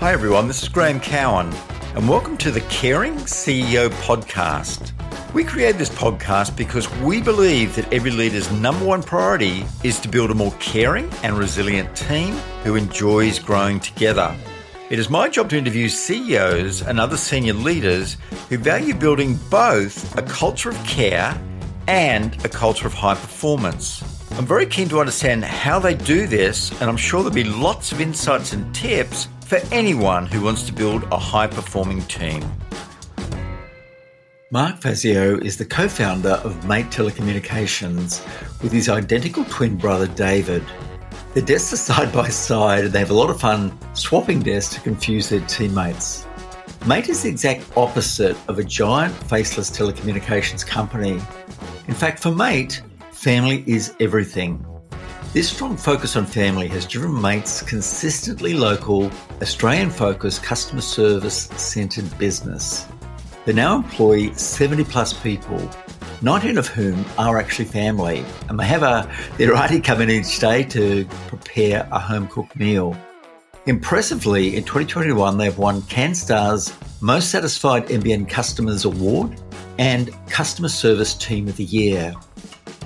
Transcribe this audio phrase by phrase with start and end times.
[0.00, 0.48] Hi, everyone.
[0.48, 1.52] This is Graham Cowan,
[1.94, 4.92] and welcome to the Caring CEO podcast.
[5.34, 10.08] We created this podcast because we believe that every leader's number one priority is to
[10.08, 12.32] build a more caring and resilient team
[12.64, 14.34] who enjoys growing together.
[14.88, 18.16] It is my job to interview CEOs and other senior leaders
[18.48, 21.38] who value building both a culture of care
[21.88, 24.02] and a culture of high performance.
[24.38, 27.92] I'm very keen to understand how they do this, and I'm sure there'll be lots
[27.92, 32.40] of insights and tips for anyone who wants to build a high performing team.
[34.52, 38.22] Mark Fazio is the co founder of Mate Telecommunications
[38.62, 40.62] with his identical twin brother David.
[41.34, 44.72] Their desks are side by side and they have a lot of fun swapping desks
[44.76, 46.24] to confuse their teammates.
[46.86, 51.20] Mate is the exact opposite of a giant faceless telecommunications company.
[51.88, 54.64] In fact, for Mate, family is everything.
[55.32, 62.18] This strong focus on family has driven Mate's consistently local, Australian focused customer service centered
[62.18, 62.84] business.
[63.44, 65.70] They now employ 70 plus people
[66.22, 70.40] 19 of whom are actually family, and they have a their auntie come in each
[70.40, 72.96] day to prepare a home cooked meal.
[73.66, 79.40] Impressively, in 2021, they've won CanStar's Most Satisfied NBN Customers Award
[79.78, 82.16] and Customer Service Team of the Year.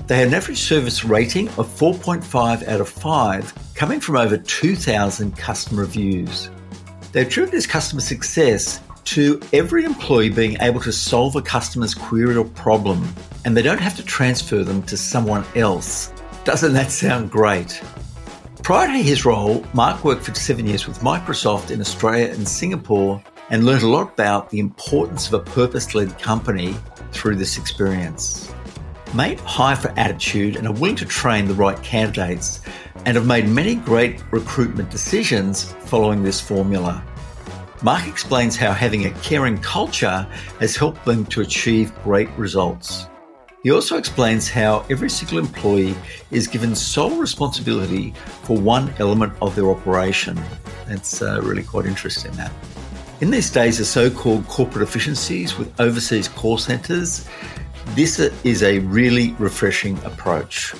[0.06, 5.34] They had an average service rating of 4.5 out of 5, coming from over 2,000
[5.34, 6.50] customer reviews.
[7.12, 12.36] They've driven this customer success to every employee being able to solve a customer's query
[12.36, 13.08] or problem,
[13.46, 16.12] and they don't have to transfer them to someone else.
[16.44, 17.82] Doesn't that sound great?
[18.62, 23.22] Prior to his role, Mark worked for seven years with Microsoft in Australia and Singapore
[23.48, 26.74] and learned a lot about the importance of a purpose led company
[27.12, 28.52] through this experience.
[29.14, 32.62] Mate high for attitude and are willing to train the right candidates
[33.06, 37.00] and have made many great recruitment decisions following this formula.
[37.80, 40.26] Mark explains how having a caring culture
[40.58, 43.06] has helped them to achieve great results.
[43.62, 45.94] He also explains how every single employee
[46.32, 50.42] is given sole responsibility for one element of their operation.
[50.88, 52.50] That's uh, really quite interesting, that.
[53.20, 57.28] In these days of so called corporate efficiencies with overseas call centres,
[57.90, 60.74] this is a really refreshing approach.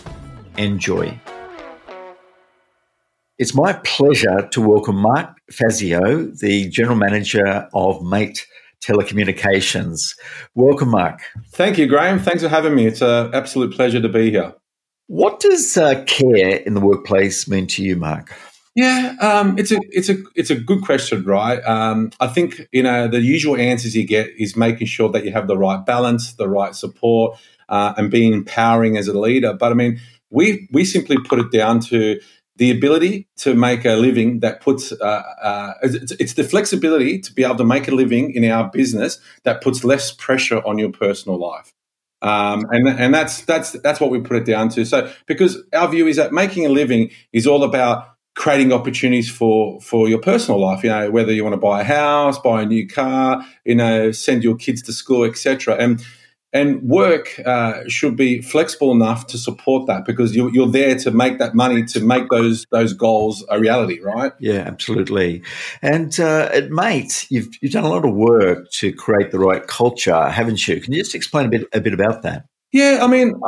[0.59, 1.19] Enjoy.
[3.39, 8.47] It's my pleasure to welcome Mark Fazio, the General Manager of Mate
[8.85, 10.17] Telecommunications.
[10.55, 11.21] Welcome, Mark.
[11.53, 12.19] Thank you, Graham.
[12.19, 12.87] Thanks for having me.
[12.87, 14.55] It's an absolute pleasure to be here.
[15.07, 18.33] What does uh, care in the workplace mean to you, Mark?
[18.75, 21.63] Yeah, um, it's a it's a it's a good question, right?
[21.65, 25.31] Um, I think you know the usual answers you get is making sure that you
[25.33, 29.53] have the right balance, the right support, uh, and being empowering as a leader.
[29.53, 32.19] But I mean, we we simply put it down to
[32.57, 37.33] the ability to make a living that puts uh, uh, it's, it's, the flexibility to
[37.33, 40.91] be able to make a living in our business that puts less pressure on your
[40.93, 41.73] personal life
[42.23, 45.89] um, and and that's that's that's what we put it down to so because our
[45.89, 50.61] view is that making a living is all about creating opportunities for for your personal
[50.61, 53.75] life you know whether you want to buy a house buy a new car you
[53.75, 56.05] know send your kids to school etc and
[56.55, 61.11] and work uh, should be flexible enough to support that because you're, you're there to
[61.11, 64.33] make that money to make those those goals a reality, right?
[64.39, 65.43] Yeah, absolutely.
[65.83, 69.67] And uh, at Mate, you've you've done a lot of work to create the right
[69.67, 70.81] culture, haven't you?
[70.81, 72.47] Can you just explain a bit a bit about that?
[72.75, 73.41] Yeah, I mean,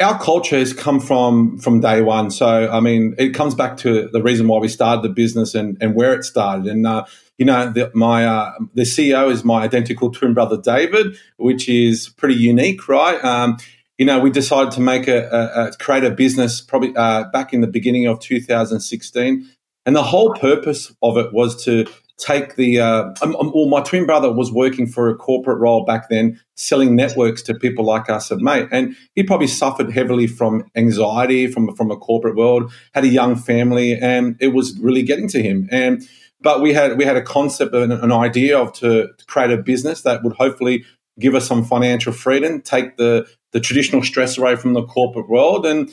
[0.00, 2.30] our culture has come from from day one.
[2.30, 5.76] So, I mean, it comes back to the reason why we started the business and,
[5.82, 6.64] and where it started.
[6.64, 7.04] And uh,
[7.36, 12.08] you know, the, my uh, the CEO is my identical twin brother David, which is
[12.16, 13.22] pretty unique, right?
[13.22, 13.58] Um,
[13.98, 17.52] you know, we decided to make a, a, a create a business probably uh, back
[17.52, 19.50] in the beginning of 2016,
[19.84, 21.84] and the whole purpose of it was to
[22.18, 25.84] take the uh, um, um, well, my twin brother was working for a corporate role
[25.84, 30.26] back then, selling networks to people like us at Mate, and he probably suffered heavily
[30.26, 35.02] from anxiety from from a corporate world, had a young family, and it was really
[35.02, 36.06] getting to him, and
[36.40, 39.56] but we had we had a concept and an idea of to, to create a
[39.56, 40.84] business that would hopefully
[41.18, 45.66] give us some financial freedom, take the the traditional stress away from the corporate world,
[45.66, 45.90] and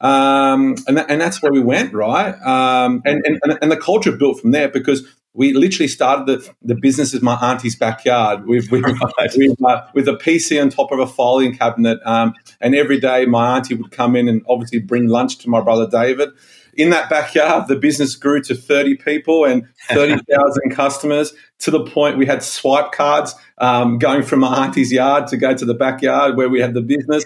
[0.00, 2.34] um, and, and that's where we went, right?
[2.42, 6.74] Um, and, and and the culture built from there because we literally started the, the
[6.74, 10.98] business as my auntie's backyard with with, with, uh, with, a PC on top of
[10.98, 15.08] a filing cabinet, um, and every day my auntie would come in and obviously bring
[15.08, 16.30] lunch to my brother David
[16.78, 22.16] in that backyard, the business grew to 30 people and 30,000 customers to the point
[22.16, 26.36] we had swipe cards um, going from my auntie's yard to go to the backyard
[26.36, 27.24] where we had the business.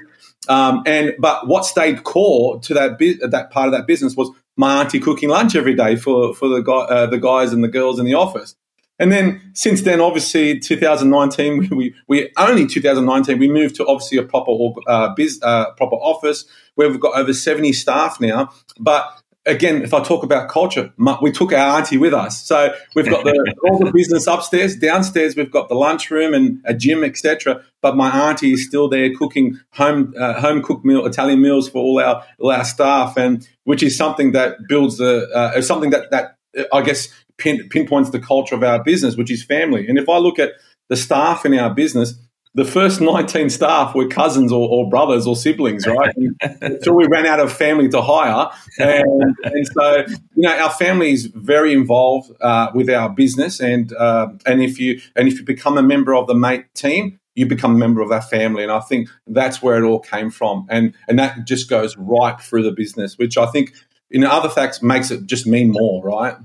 [0.48, 2.98] Um, and but what stayed core to that
[3.30, 6.60] that part of that business was my auntie cooking lunch every day for for the
[6.60, 8.54] guy, uh, the guys and the girls in the office.
[8.98, 14.22] And then since then, obviously, 2019, we, we only 2019 we moved to obviously a
[14.22, 14.52] proper
[14.86, 16.44] uh, biz, uh, proper office
[16.74, 18.50] where we've got over 70 staff now.
[18.78, 22.46] But again, if I talk about culture, we took our auntie with us.
[22.46, 26.74] So we've got the, all the business upstairs, downstairs we've got the lunchroom and a
[26.74, 27.62] gym, etc.
[27.80, 31.78] But my auntie is still there cooking home uh, home cooked meal Italian meals for
[31.78, 36.10] all our all our staff, and which is something that builds the uh, something that
[36.10, 36.36] that
[36.72, 37.08] I guess
[37.38, 39.86] pin, pinpoints the culture of our business, which is family.
[39.88, 40.52] And if I look at
[40.88, 42.14] the staff in our business,
[42.54, 46.14] the first 19 staff were cousins or, or brothers or siblings, right?
[46.60, 48.50] Until we ran out of family to hire.
[48.78, 50.04] And, and, so,
[50.34, 53.58] you know, our family is very involved uh, with our business.
[53.60, 57.18] And, uh, and, if you, and if you become a member of the mate team,
[57.34, 58.62] you become a member of our family.
[58.62, 60.66] And I think that's where it all came from.
[60.68, 63.72] And, and that just goes right through the business, which I think
[64.10, 66.36] in other facts makes it just mean more, right?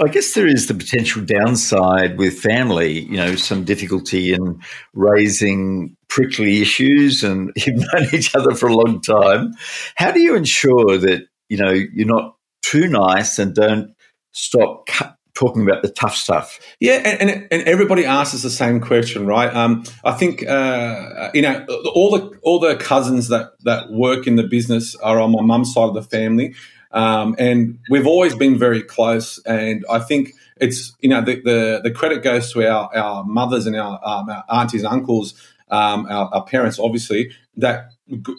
[0.00, 4.60] I guess there is the potential downside with family, you know, some difficulty in
[4.92, 9.54] raising prickly issues and you've known each other for a long time.
[9.94, 13.94] How do you ensure that, you know, you're not too nice and don't
[14.32, 14.88] stop
[15.34, 16.58] talking about the tough stuff?
[16.80, 19.54] Yeah, and, and, and everybody asks us the same question, right?
[19.54, 21.64] Um, I think, uh, you know,
[21.94, 25.72] all the, all the cousins that, that work in the business are on my mum's
[25.72, 26.56] side of the family.
[26.94, 29.38] Um, and we've always been very close.
[29.44, 33.66] And I think it's, you know, the, the, the credit goes to our, our mothers
[33.66, 35.34] and our, um, our aunties uncles,
[35.70, 37.90] um, our, our, parents, obviously, that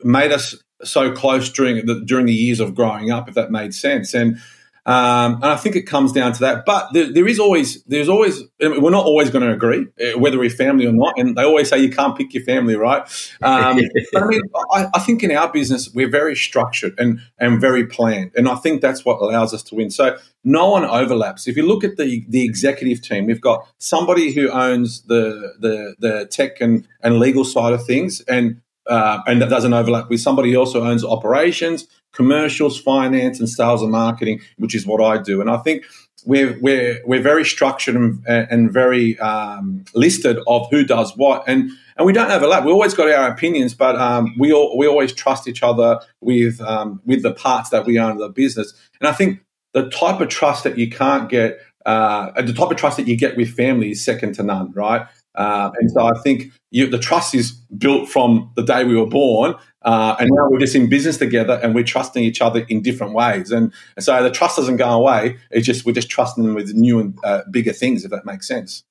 [0.03, 3.73] made us so close during the, during the years of growing up, if that made
[3.73, 4.13] sense.
[4.13, 4.39] And
[4.87, 6.63] um, and I think it comes down to that.
[6.65, 10.37] But there, there is always, there's always, we're not always going to agree uh, whether
[10.37, 11.17] we're family or not.
[11.17, 13.01] And they always say you can't pick your family, right?
[13.41, 13.79] Um,
[14.13, 14.41] but I mean,
[14.71, 18.55] I, I, think in our business we're very structured and and very planned, and I
[18.55, 19.89] think that's what allows us to win.
[19.89, 21.47] So no one overlaps.
[21.47, 25.95] If you look at the the executive team, we've got somebody who owns the the
[25.97, 30.19] the tech and and legal side of things, and uh, and that doesn't overlap with
[30.19, 35.21] somebody who also owns operations, commercials, finance, and sales and marketing, which is what I
[35.21, 35.41] do.
[35.41, 35.85] And I think
[36.25, 41.69] we're we're we're very structured and, and very um, listed of who does what, and
[41.97, 42.65] and we don't overlap.
[42.65, 46.59] We always got our opinions, but um, we all, we always trust each other with
[46.61, 48.73] um, with the parts that we own of the business.
[48.99, 49.41] And I think
[49.73, 53.17] the type of trust that you can't get, uh, the type of trust that you
[53.17, 55.05] get with family is second to none, right?
[55.35, 59.07] Uh, and so I think you, the trust is built from the day we were
[59.07, 62.81] born, uh, and now we're just in business together and we're trusting each other in
[62.81, 63.51] different ways.
[63.51, 65.37] And, and so the trust doesn't go away.
[65.51, 68.47] It's just we're just trusting them with new and uh, bigger things, if that makes
[68.47, 68.83] sense.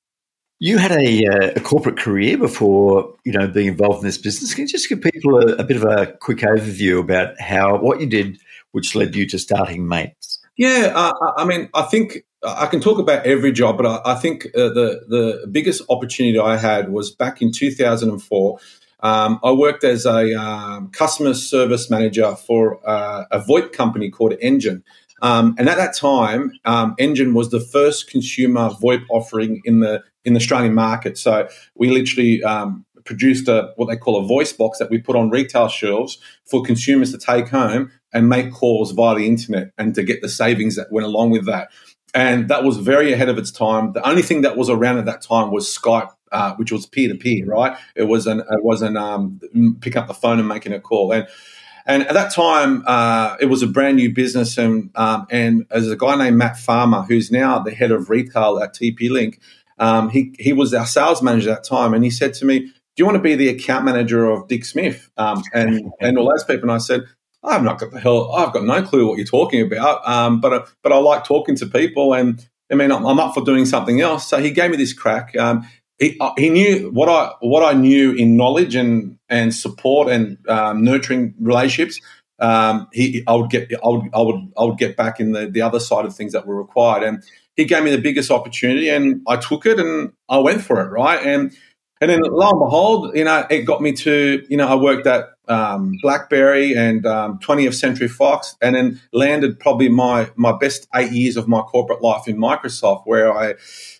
[0.60, 4.54] You had a, uh, a, corporate career before you know being involved in this business.
[4.54, 8.00] Can you just give people a, a bit of a quick overview about how what
[8.00, 8.38] you did,
[8.70, 10.38] which led you to starting Mates?
[10.56, 14.14] Yeah, uh, I mean, I think I can talk about every job, but I, I
[14.14, 18.58] think uh, the the biggest opportunity I had was back in 2004.
[19.00, 24.32] Um, I worked as a um, customer service manager for uh, a VoIP company called
[24.42, 24.82] Engin.
[25.20, 30.02] Um, and at that time, um, Engin was the first consumer VoIP offering in the
[30.24, 31.18] in the Australian market.
[31.18, 35.16] So we literally um, produced a what they call a voice box that we put
[35.16, 39.94] on retail shelves for consumers to take home and make calls via the internet and
[39.94, 41.68] to get the savings that went along with that
[42.14, 43.92] and that was very ahead of its time.
[43.92, 47.08] The only thing that was around at that time was Skype, uh, which was peer
[47.08, 47.76] to peer, right?
[47.96, 49.40] It wasn't it wasn't um,
[49.80, 51.26] picking up the phone and making a call, and
[51.86, 55.90] and at that time uh, it was a brand new business, and um, and as
[55.90, 59.40] a guy named Matt Farmer, who's now the head of retail at TP Link,
[59.78, 62.60] um, he he was our sales manager at that time, and he said to me,
[62.60, 66.30] "Do you want to be the account manager of Dick Smith?" Um, and and all
[66.30, 67.02] those people, and I said,
[67.44, 68.32] I've not got the hell.
[68.32, 70.06] I've got no clue what you're talking about.
[70.08, 73.44] Um, but but I like talking to people, and I mean I'm, I'm, up for
[73.44, 74.28] doing something else.
[74.28, 75.36] So he gave me this crack.
[75.36, 80.08] Um, he, uh, he knew what I what I knew in knowledge and and support
[80.08, 82.00] and um, nurturing relationships.
[82.38, 85.46] Um, he I would get I would I would I would get back in the
[85.46, 87.22] the other side of things that were required, and
[87.56, 90.90] he gave me the biggest opportunity, and I took it and I went for it.
[90.90, 91.54] Right, and
[92.00, 95.06] and then lo and behold, you know, it got me to, you know, I worked
[95.06, 100.88] at um, BlackBerry and um, 20th Century Fox, and then landed probably my my best
[100.94, 103.54] eight years of my corporate life in Microsoft, where I,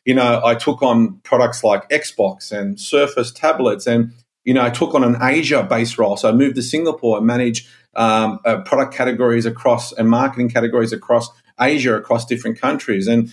[0.05, 4.13] you know, I took on products like Xbox and Surface tablets, and
[4.45, 6.17] you know, I took on an Asia-based role.
[6.17, 10.93] So I moved to Singapore and managed um, uh, product categories across and marketing categories
[10.93, 13.33] across Asia, across different countries, and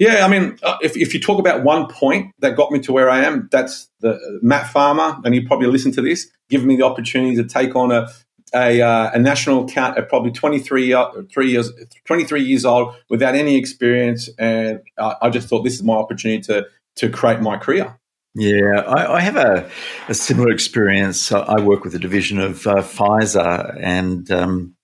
[0.00, 2.92] yeah, I mean, uh, if, if you talk about one point that got me to
[2.92, 6.68] where I am, that's the uh, Matt Farmer, and he probably listened to this, giving
[6.68, 8.08] me the opportunity to take on a
[8.52, 11.70] a, uh, a national account at probably 23, uh, three years,
[12.04, 14.28] 23 years old without any experience.
[14.40, 16.66] And I, just thought this is my opportunity to,
[16.96, 17.96] to create my career.
[18.34, 19.70] Yeah, I, I have a,
[20.08, 21.30] a, similar experience.
[21.30, 24.74] I work with a division of Pfizer, and um,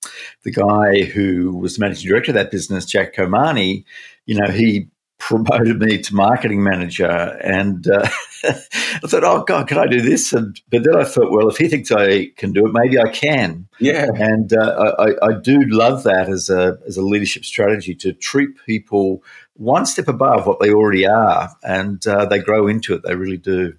[0.45, 3.85] the guy who was the managing director of that business, Jack Komani,
[4.27, 8.09] you know, he promoted me to marketing manager, and uh,
[8.45, 11.57] I thought, "Oh God, can I do this?" And but then I thought, well, if
[11.57, 13.69] he thinks I can do it, maybe I can.
[13.81, 18.13] Yeah, and uh, I, I do love that as a as a leadership strategy to
[18.13, 19.23] treat people
[19.55, 23.03] one step above what they already are, and uh, they grow into it.
[23.03, 23.75] They really do.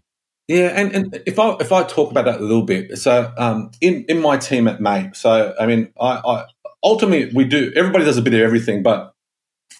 [0.47, 3.71] Yeah, and, and if I if I talk about that a little bit, so um,
[3.81, 6.45] in in my team at Mate, so I mean, I, I
[6.83, 9.13] ultimately we do everybody does a bit of everything, but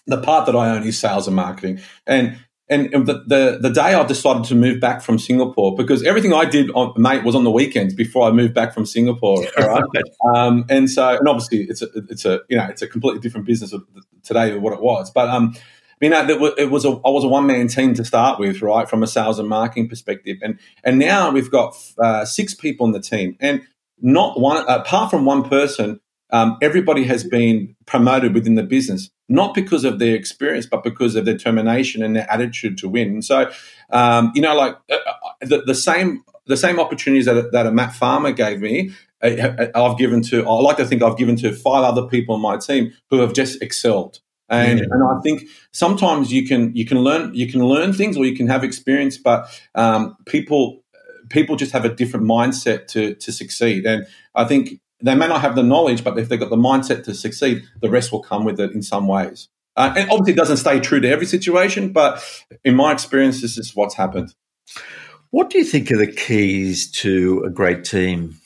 [0.08, 2.38] the part that I own is sales and marketing, and
[2.70, 6.44] and the, the, the day I decided to move back from Singapore, because everything I
[6.44, 9.46] did on mate was on the weekends before I moved back from Singapore.
[9.58, 9.82] Right?
[10.34, 13.46] um, and so, and obviously, it's a it's a you know it's a completely different
[13.46, 13.74] business
[14.22, 15.10] today than what it was.
[15.10, 15.54] But um,
[16.00, 18.88] you know, it was a, I was a one man team to start with, right,
[18.88, 22.92] from a sales and marketing perspective, and and now we've got uh, six people in
[22.92, 23.62] the team, and
[24.00, 26.00] not one apart from one person.
[26.30, 31.16] Um, everybody has been promoted within the business, not because of their experience, but because
[31.16, 33.08] of their determination and their attitude to win.
[33.08, 33.50] And so,
[33.90, 37.70] um, you know, like uh, uh the, the same the same opportunities that, that a
[37.70, 38.90] Matt Farmer gave me,
[39.22, 40.46] I've given to.
[40.46, 43.32] I like to think I've given to five other people on my team who have
[43.32, 44.20] just excelled.
[44.48, 44.86] And, yeah.
[44.90, 45.42] and I think
[45.72, 49.18] sometimes you can you can learn you can learn things or you can have experience,
[49.18, 50.82] but um, people
[51.28, 53.84] people just have a different mindset to to succeed.
[53.84, 57.04] And I think they may not have the knowledge, but if they've got the mindset
[57.04, 59.48] to succeed, the rest will come with it in some ways.
[59.76, 62.24] Uh, and obviously, it doesn't stay true to every situation, but
[62.64, 64.34] in my experience, this is what's happened.
[65.30, 68.40] What do you think are the keys to a great team?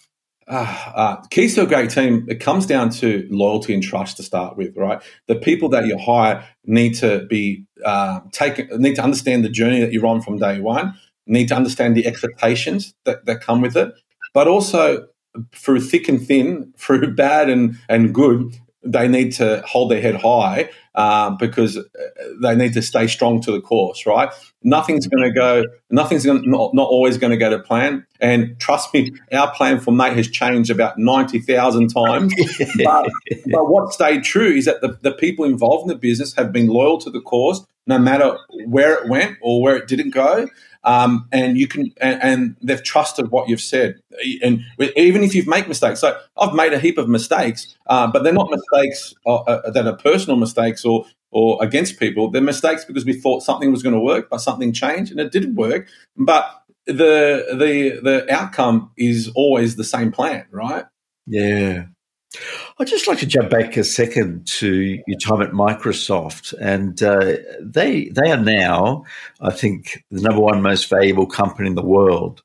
[0.49, 4.23] Uh, uh, keys to a great team, it comes down to loyalty and trust to
[4.23, 5.01] start with, right?
[5.29, 9.81] The people that you hire need to be uh, taken, need to understand the journey
[9.81, 10.95] that you're on from day one,
[11.27, 13.95] need to understand the expectations that, that come with it,
[14.35, 15.07] but also
[15.55, 20.17] through thick and thin, through bad and, and good, they need to hold their head
[20.17, 21.83] high uh, because uh,
[22.43, 24.31] they need to stay strong to the course, right?
[24.65, 28.05] Nothing's going to go, nothing's gonna, not, not always going to go to plan.
[28.21, 32.35] And trust me, our plan for Mate has changed about 90,000 times.
[32.85, 33.09] but,
[33.53, 36.67] but what stayed true is that the, the people involved in the business have been
[36.67, 38.37] loyal to the cause, no matter
[38.67, 40.49] where it went or where it didn't go.
[40.85, 44.01] Um, and you can and, and, they've trusted what you've said.
[44.43, 44.65] And
[44.97, 48.33] even if you've made mistakes so i've made a heap of mistakes uh, but they're
[48.33, 52.31] not mistakes uh, uh, that are personal mistakes or or against people.
[52.31, 55.31] They're mistakes because we thought something was going to work but something changed and it
[55.31, 55.87] didn't work.
[56.17, 56.45] But
[56.87, 60.85] the the the outcome is always the same plan right?
[61.27, 61.85] Yeah
[62.79, 67.37] I'd just like to jump back a second to your time at Microsoft, and uh,
[67.61, 69.05] they they are now,
[69.41, 72.43] I think, the number one most valuable company in the world.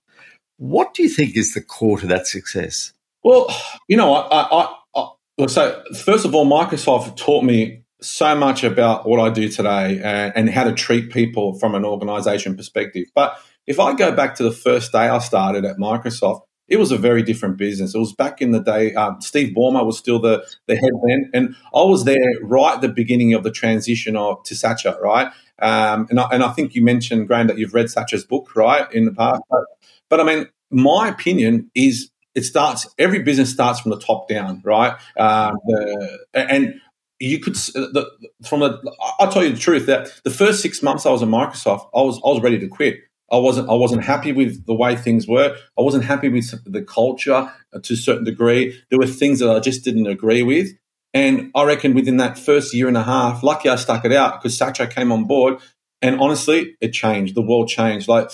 [0.58, 2.94] What do you think is the core to that success?
[3.24, 3.48] Well,
[3.88, 9.08] you know, I, I, I so first of all, Microsoft taught me so much about
[9.08, 13.08] what I do today and, and how to treat people from an organization perspective.
[13.15, 16.92] But if I go back to the first day I started at Microsoft, it was
[16.92, 17.96] a very different business.
[17.96, 18.94] It was back in the day.
[18.94, 22.82] Um, Steve Ballmer was still the, the head then, and I was there right at
[22.82, 25.32] the beginning of the transition of to Satya, right?
[25.60, 28.92] Um, and I, and I think you mentioned Graham that you've read Satya's book, right,
[28.94, 29.42] in the past.
[29.50, 29.62] But,
[30.10, 32.88] but I mean, my opinion is it starts.
[33.00, 34.94] Every business starts from the top down, right?
[35.18, 36.80] Um, the, and
[37.20, 38.10] you could the,
[38.46, 38.96] from the.
[39.20, 42.02] I'll tell you the truth that the first six months I was at Microsoft, I
[42.02, 43.00] was I was ready to quit
[43.32, 45.56] I wasn't I wasn't happy with the way things were.
[45.78, 48.82] I wasn't happy with the culture to a certain degree.
[48.90, 50.70] There were things that I just didn't agree with.
[51.14, 54.42] And I reckon within that first year and a half, lucky I stuck it out
[54.42, 55.60] because Satya came on board.
[56.02, 57.34] And honestly, it changed.
[57.34, 58.08] The world changed.
[58.08, 58.30] Like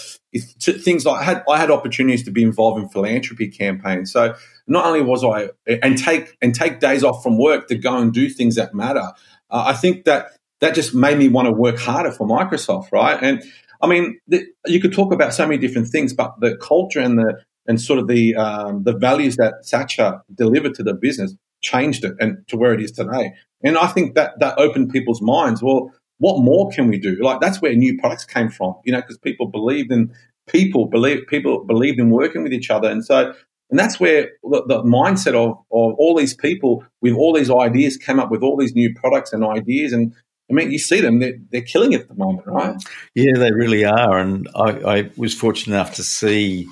[0.60, 4.12] things like I had, I had opportunities to be involved in philanthropy campaigns.
[4.12, 4.36] So
[4.68, 5.50] not only was I
[5.82, 9.14] and take and take days off from work to go and do things that matter.
[9.50, 13.22] Uh, I think that that just made me want to work harder for Microsoft, right?
[13.22, 13.44] And
[13.84, 17.20] I mean, the, you could talk about so many different things, but the culture and
[17.20, 22.04] the and sort of the um, the values that Satya delivered to the business changed
[22.04, 23.34] it and to where it is today.
[23.64, 25.62] And I think that that opened people's minds.
[25.62, 27.18] Well, what more can we do?
[27.22, 30.14] Like that's where new products came from, you know, because people believed in
[30.48, 33.34] people believe people believed in working with each other, and so
[33.70, 37.98] and that's where the, the mindset of of all these people with all these ideas
[37.98, 40.14] came up with all these new products and ideas, and
[40.50, 42.76] I mean, you see them; they're, they're killing it at the moment, right?
[43.16, 44.18] Yeah, they really are.
[44.18, 46.68] And I, I was fortunate enough to see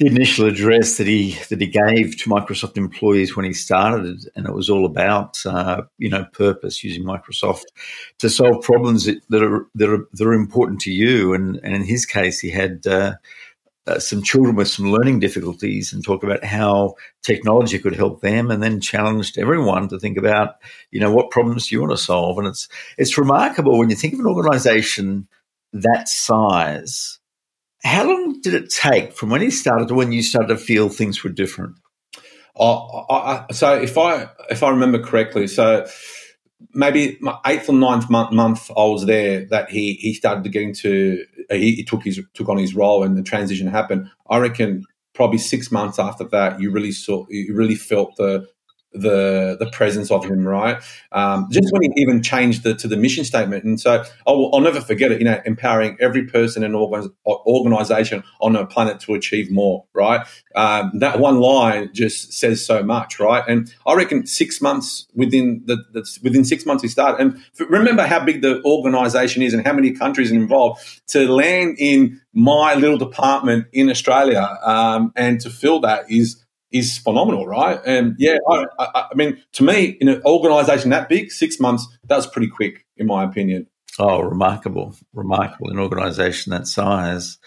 [0.00, 4.46] the initial address that he that he gave to Microsoft employees when he started, and
[4.46, 7.64] it was all about uh, you know purpose, using Microsoft
[8.18, 11.34] to solve problems that, that are that are that are important to you.
[11.34, 13.14] And, and in his case, he had uh,
[13.86, 18.50] uh, some children with some learning difficulties, and talk about how technology could help them,
[18.50, 20.56] and then challenged everyone to think about
[20.90, 22.38] you know what problems do you want to solve.
[22.38, 22.68] And it's
[22.98, 25.28] it's remarkable when you think of an organisation
[25.72, 27.20] that size
[27.82, 30.88] how long did it take from when he started to when you started to feel
[30.88, 31.76] things were different?
[32.56, 35.86] Oh, I, I, so if I if I remember correctly, so
[36.74, 40.50] maybe my eighth or ninth month, month I was there that he he started to
[40.50, 44.10] get into uh, he, he, took his took on his role and the transition happened.
[44.28, 48.46] I reckon probably six months after that you really saw you really felt the
[48.92, 50.82] the the presence of him, right?
[51.12, 54.60] Um, just when he even changed the, to the mission statement, and so I'll, I'll
[54.60, 55.18] never forget it.
[55.18, 60.26] You know, empowering every person and organization on a planet to achieve more, right?
[60.54, 63.44] Um, that one line just says so much, right?
[63.46, 68.06] And I reckon six months within the, the within six months he started, and remember
[68.06, 72.74] how big the organization is and how many countries are involved to land in my
[72.74, 77.80] little department in Australia um, and to fill that is is phenomenal, right?
[77.84, 81.86] And yeah, I, I, I mean, to me, in an organisation that big, six months,
[82.04, 83.66] that's pretty quick, in my opinion.
[83.98, 85.70] Oh, remarkable, remarkable!
[85.70, 87.38] An organisation that size,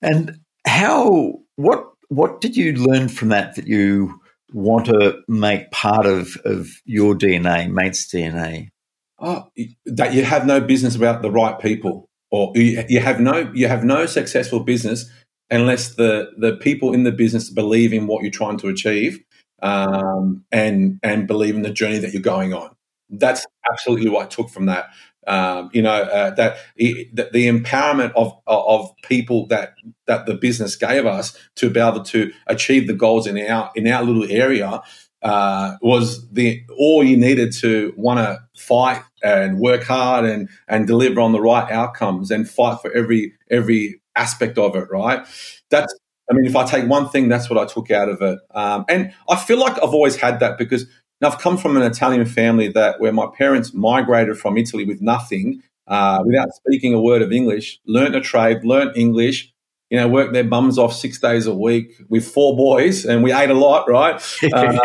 [0.00, 4.20] and how what what did you learn from that that you
[4.52, 8.70] want to make part of of your DNA, mate's DNA?
[9.18, 9.50] Oh,
[9.84, 13.68] that you have no business about the right people, or you, you have no you
[13.68, 15.10] have no successful business
[15.50, 19.22] unless the the people in the business believe in what you're trying to achieve
[19.62, 22.70] um, and and believe in the journey that you're going on.
[23.10, 24.90] That's absolutely what I took from that.
[25.26, 29.74] Um, you know uh, that the, the, empowerment of of people that
[30.06, 33.86] that the business gave us to be able to achieve the goals in our in
[33.88, 34.80] our little area
[35.22, 40.86] uh, was the all you needed to want to fight and work hard and and
[40.86, 45.26] deliver on the right outcomes and fight for every every aspect of it, right?
[45.70, 45.94] That's,
[46.30, 48.38] I mean, if I take one thing, that's what I took out of it.
[48.54, 50.86] Um, and I feel like I've always had that because
[51.22, 55.62] I've come from an Italian family that where my parents migrated from Italy with nothing,
[55.86, 59.52] uh, without speaking a word of English, learnt a trade, learnt English,
[59.90, 63.32] you know, worked their bums off six days a week with four boys, and we
[63.32, 64.20] ate a lot, right?
[64.52, 64.78] Um,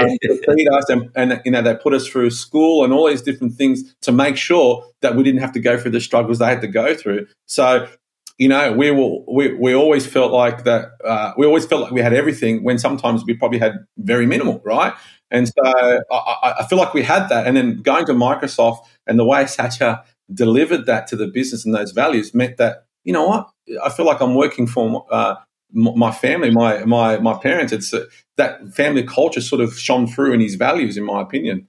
[0.56, 3.56] feed us, and, and, you know, they put us through school and all these different
[3.56, 6.62] things to make sure that we didn't have to go through the struggles they had
[6.62, 7.28] to go through.
[7.46, 7.88] So
[8.38, 11.92] you know, we will, we, we always felt like that, uh, we always felt like
[11.92, 14.94] we had everything when sometimes we probably had very minimal, right?
[15.30, 17.48] And so I, I feel like we had that.
[17.48, 21.74] And then going to Microsoft and the way Satya delivered that to the business and
[21.74, 23.50] those values meant that, you know what,
[23.84, 25.36] I feel like I'm working for uh,
[25.72, 27.74] my family, my, my, my parents.
[27.74, 28.06] It's uh,
[28.38, 31.68] that family culture sort of shone through in his values, in my opinion.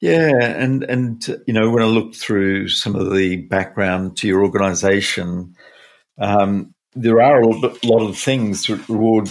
[0.00, 4.42] Yeah, and and you know when I looked through some of the background to your
[4.42, 5.54] organisation,
[6.18, 9.28] um, there are a lot of things that reward,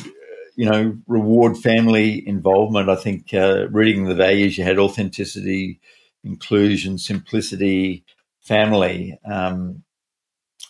[0.55, 2.89] you know, reward family involvement.
[2.89, 5.79] I think uh, reading the values, you had authenticity,
[6.23, 8.03] inclusion, simplicity,
[8.41, 9.17] family.
[9.25, 9.83] Um,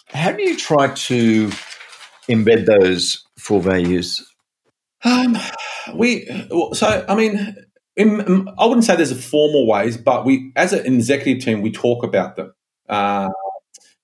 [0.08, 1.50] how do you try to
[2.30, 4.26] embed those four values?
[5.04, 5.38] Um,
[5.96, 6.26] we
[6.74, 7.56] so I mean,
[7.96, 11.72] in, I wouldn't say there's a formal ways, but we as an executive team we
[11.72, 12.54] talk about them.
[12.88, 13.30] Uh,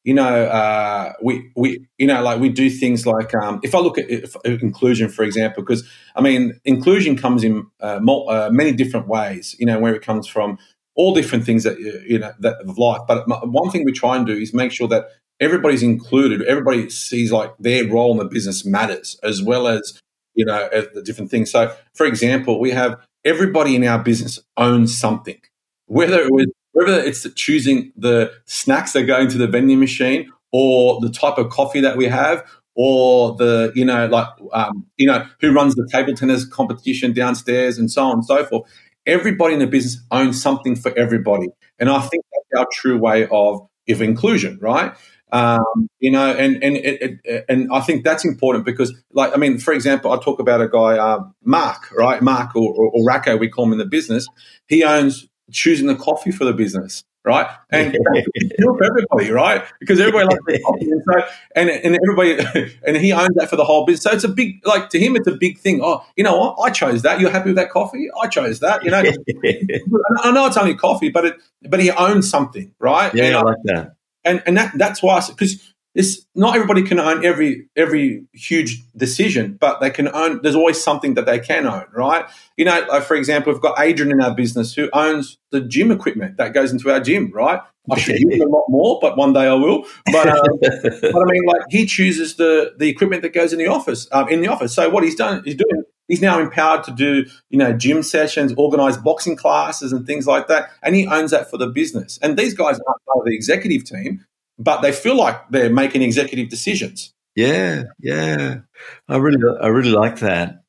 [0.04, 3.80] you know, uh, we we you know like we do things like um, if I
[3.80, 8.72] look at if, inclusion, for example, because I mean inclusion comes in uh, uh, many
[8.72, 9.56] different ways.
[9.60, 10.58] You know, where it comes from,
[10.96, 13.02] all different things that you know that of life.
[13.08, 15.10] But one thing we try and do is make sure that
[15.40, 16.42] everybody's included.
[16.44, 20.00] Everybody sees like their role in the business matters as well as
[20.34, 21.52] you know as the different things.
[21.52, 25.40] So, for example, we have everybody in our business owns something,
[25.88, 26.48] whether it was
[26.80, 31.50] whether it's choosing the snacks that go into the vending machine or the type of
[31.50, 32.44] coffee that we have
[32.76, 37.78] or the you know like um, you know who runs the table tennis competition downstairs
[37.78, 38.64] and so on and so forth
[39.06, 41.48] everybody in the business owns something for everybody.
[41.80, 44.94] And i think that's our true way of of inclusion right?
[45.32, 49.38] Um, you know and and it, it, and i think that's important because like i
[49.38, 52.20] mean for example i talk about a guy uh, mark right?
[52.20, 54.28] Mark or, or, or racco we call him in the business.
[54.68, 57.48] He owns choosing the coffee for the business, right?
[57.70, 57.94] And
[58.62, 59.64] for everybody, right?
[59.80, 63.56] Because everybody likes the coffee, and so and and everybody and he owns that for
[63.56, 64.04] the whole business.
[64.04, 65.82] So it's a big like to him, it's a big thing.
[65.84, 66.58] Oh, you know what?
[66.60, 67.20] I chose that.
[67.20, 68.10] You're happy with that coffee?
[68.22, 68.84] I chose that.
[68.84, 69.00] You know,
[70.24, 73.14] I know it's only coffee, but it but he owns something, right?
[73.14, 73.96] Yeah, and, I like that.
[74.26, 79.58] And and that that's why because this not everybody can own every every huge decision,
[79.60, 80.40] but they can own.
[80.44, 82.26] There's always something that they can own, right?
[82.58, 85.92] You know, like for example, we've got Adrian in our business who owns the gym
[85.92, 87.60] equipment that goes into our gym, right?
[87.92, 89.84] I should use a lot more, but one day I will.
[90.12, 93.68] But, um, but I mean, like he chooses the the equipment that goes in the
[93.68, 94.08] office.
[94.12, 95.84] Um, in the office, so what he's done, he's doing.
[96.08, 100.48] He's now empowered to do, you know, gym sessions, organize boxing classes, and things like
[100.48, 100.72] that.
[100.82, 102.18] And he owns that for the business.
[102.24, 104.26] And these guys aren't part of the executive team,
[104.60, 107.14] but they feel like they're making executive decisions.
[107.36, 108.60] Yeah, yeah,
[109.08, 110.64] I really, I really like that.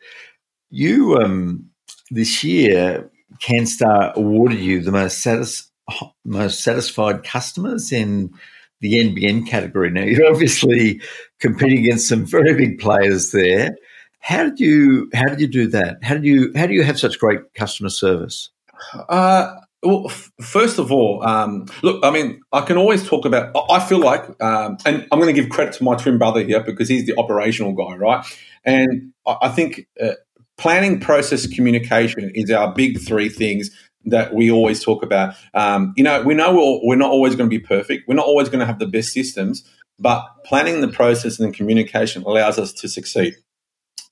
[0.70, 1.70] You um,
[2.10, 3.10] this year,
[3.42, 5.70] CanStar awarded you the most satis-
[6.24, 8.32] most satisfied customers in
[8.80, 9.90] the NBN category.
[9.90, 11.00] Now you're obviously
[11.40, 13.76] competing against some very big players there.
[14.20, 16.02] How did you how did you do that?
[16.02, 18.50] How did you how do you have such great customer service?
[19.08, 23.56] Uh, well, f- first of all, um, look, I mean, I can always talk about,
[23.70, 26.62] I feel like, um, and I'm going to give credit to my twin brother here
[26.62, 28.24] because he's the operational guy, right?
[28.64, 30.12] And I, I think uh,
[30.58, 33.70] planning, process, communication is our big three things
[34.04, 35.34] that we always talk about.
[35.54, 38.26] Um, you know, we know we're, we're not always going to be perfect, we're not
[38.26, 39.64] always going to have the best systems,
[39.98, 43.34] but planning the process and the communication allows us to succeed.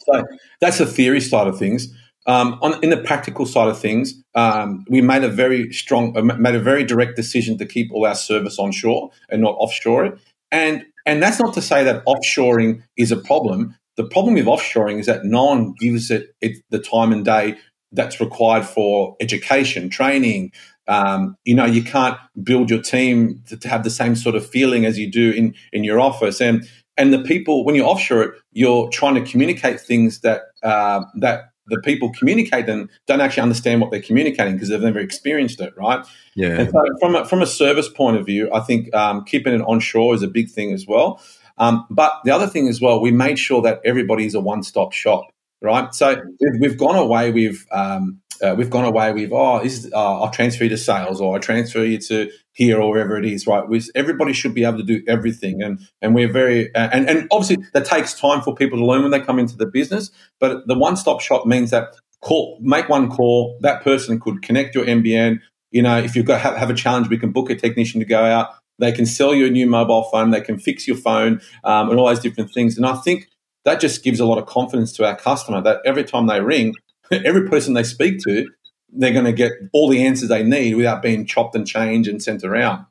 [0.00, 0.24] So
[0.61, 1.94] that's the theory side of things.
[2.29, 6.23] Um, on, in the practical side of things, um, we made a very strong, uh,
[6.23, 10.19] made a very direct decision to keep all our service onshore and not offshore it.
[10.53, 13.75] And and that's not to say that offshoring is a problem.
[13.97, 17.57] The problem with offshoring is that no one gives it, it the time and day
[17.93, 20.53] that's required for education, training.
[20.87, 24.47] Um, you know, you can't build your team to, to, have the same sort of
[24.47, 26.43] feeling as you do in in your office.
[26.43, 31.03] And and the people when you offshore it, you're trying to communicate things that uh,
[31.14, 35.61] that the people communicate communicating don't actually understand what they're communicating because they've never experienced
[35.61, 36.07] it, right?
[36.35, 36.61] Yeah.
[36.61, 39.61] And so from a, from a service point of view, I think um, keeping it
[39.62, 41.20] onshore is a big thing as well.
[41.59, 44.62] Um, but the other thing as well, we made sure that everybody is a one
[44.62, 45.24] stop shop,
[45.61, 45.92] right?
[45.94, 49.92] So we've, we've gone away with um, uh, we've gone away with oh, this is,
[49.92, 53.24] uh, I'll transfer you to sales or I transfer you to here or wherever it
[53.24, 53.68] is, right?
[53.68, 57.29] With everybody should be able to do everything, and and we're very uh, and and
[57.31, 60.11] obviously that takes time for people to learn when they come into the business.
[60.40, 64.74] But the one stop shop means that call make one call, that person could connect
[64.74, 67.55] your NBN You know, if you've got have, have a challenge, we can book a
[67.55, 68.48] technician to go out.
[68.79, 70.31] They can sell you a new mobile phone.
[70.31, 72.77] They can fix your phone um, and all those different things.
[72.77, 73.29] And I think
[73.64, 76.74] that just gives a lot of confidence to our customer that every time they ring,
[77.25, 78.49] every person they speak to
[78.92, 82.23] they're going to get all the answers they need without being chopped and changed and
[82.23, 82.87] sent around.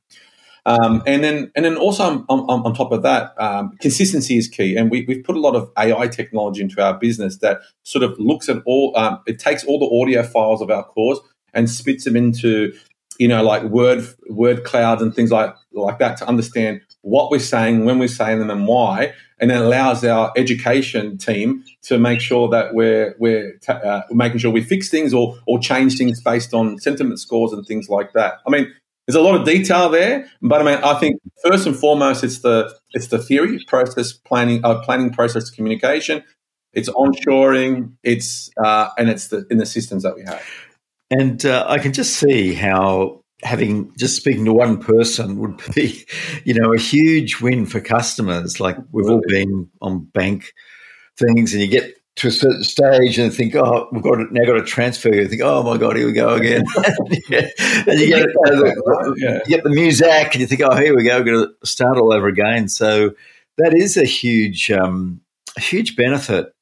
[0.66, 4.50] Um, and then, and then also on, on, on top of that, um, consistency is
[4.50, 4.76] key.
[4.76, 8.20] And we, have put a lot of AI technology into our business that sort of
[8.20, 8.96] looks at all.
[8.98, 11.22] Um, it takes all the audio files of our calls
[11.54, 12.74] and spits them into,
[13.18, 17.40] you know, like word word clouds and things like like that to understand what we're
[17.40, 22.22] saying, when we're saying them, and why and it allows our education team to make
[22.22, 26.54] sure that we're we're uh, making sure we fix things or or change things based
[26.54, 28.40] on sentiment scores and things like that.
[28.46, 28.74] I mean,
[29.06, 32.40] there's a lot of detail there, but I mean, I think first and foremost, it's
[32.40, 36.24] the it's the theory, process planning, uh, planning, process communication.
[36.74, 37.94] It's onshoring.
[38.04, 40.44] It's uh, and it's the in the systems that we have.
[41.10, 46.06] And uh, I can just see how having just speaking to one person would be,
[46.44, 48.60] you know, a huge win for customers.
[48.60, 50.54] Like we've all been on bank
[51.18, 54.44] things, and you get to a certain stage and think, oh, we've got to, now
[54.44, 55.14] got to transfer.
[55.14, 56.66] You think, oh my god, here we go again.
[57.30, 57.48] yeah.
[57.88, 58.28] And you get,
[59.18, 59.40] yeah.
[59.46, 61.98] you get the music, and you think, oh, here we go, we're going to start
[61.98, 62.68] all over again.
[62.68, 63.12] So
[63.58, 65.22] that is a huge, um,
[65.56, 66.54] a huge benefit,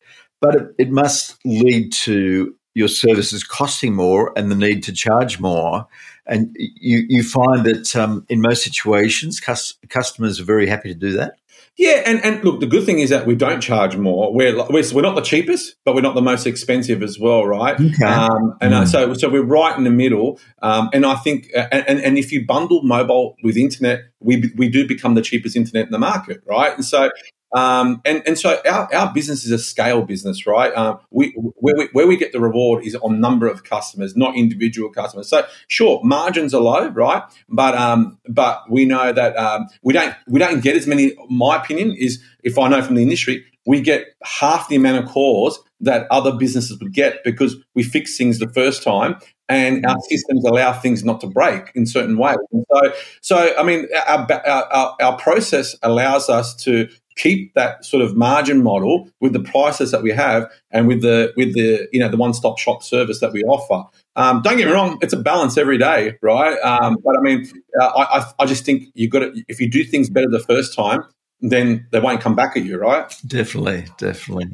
[0.41, 5.39] but it, it must lead to your services costing more and the need to charge
[5.39, 5.87] more.
[6.27, 10.95] And you, you find that um, in most situations, cus- customers are very happy to
[10.95, 11.37] do that.
[11.77, 14.33] Yeah, and, and look, the good thing is that we don't charge more.
[14.33, 17.75] We're we're, we're not the cheapest, but we're not the most expensive as well, right?
[17.75, 18.05] Okay.
[18.05, 18.87] Um, and mm.
[18.87, 20.39] so so we're right in the middle.
[20.61, 24.69] Um, and I think, uh, and, and if you bundle mobile with internet, we we
[24.69, 26.73] do become the cheapest internet in the market, right?
[26.73, 27.11] And so
[27.53, 30.73] um, and, and so our, our business is a scale business, right?
[30.75, 34.35] Um, we, where, we, where we get the reward is on number of customers, not
[34.35, 35.29] individual customers.
[35.29, 37.23] So sure, margins are low, right?
[37.47, 41.13] But um, but we know that um, we don't we don't get as many.
[41.29, 45.09] My opinion is, if I know from the industry, we get half the amount of
[45.09, 49.99] calls that other businesses would get because we fix things the first time and our
[50.09, 52.37] systems allow things not to break in certain ways.
[52.51, 58.03] And so, so I mean, our, our, our process allows us to keep that sort
[58.03, 61.99] of margin model with the prices that we have and with the with the you
[61.99, 63.89] know the one stop shop service that we offer.
[64.15, 66.57] Um, don't get me wrong; it's a balance every day, right?
[66.59, 67.49] Um, but I mean,
[67.79, 70.75] uh, I, I just think you've got to if you do things better the first
[70.75, 71.03] time,
[71.41, 73.13] then they won't come back at you, right?
[73.27, 74.51] Definitely, definitely.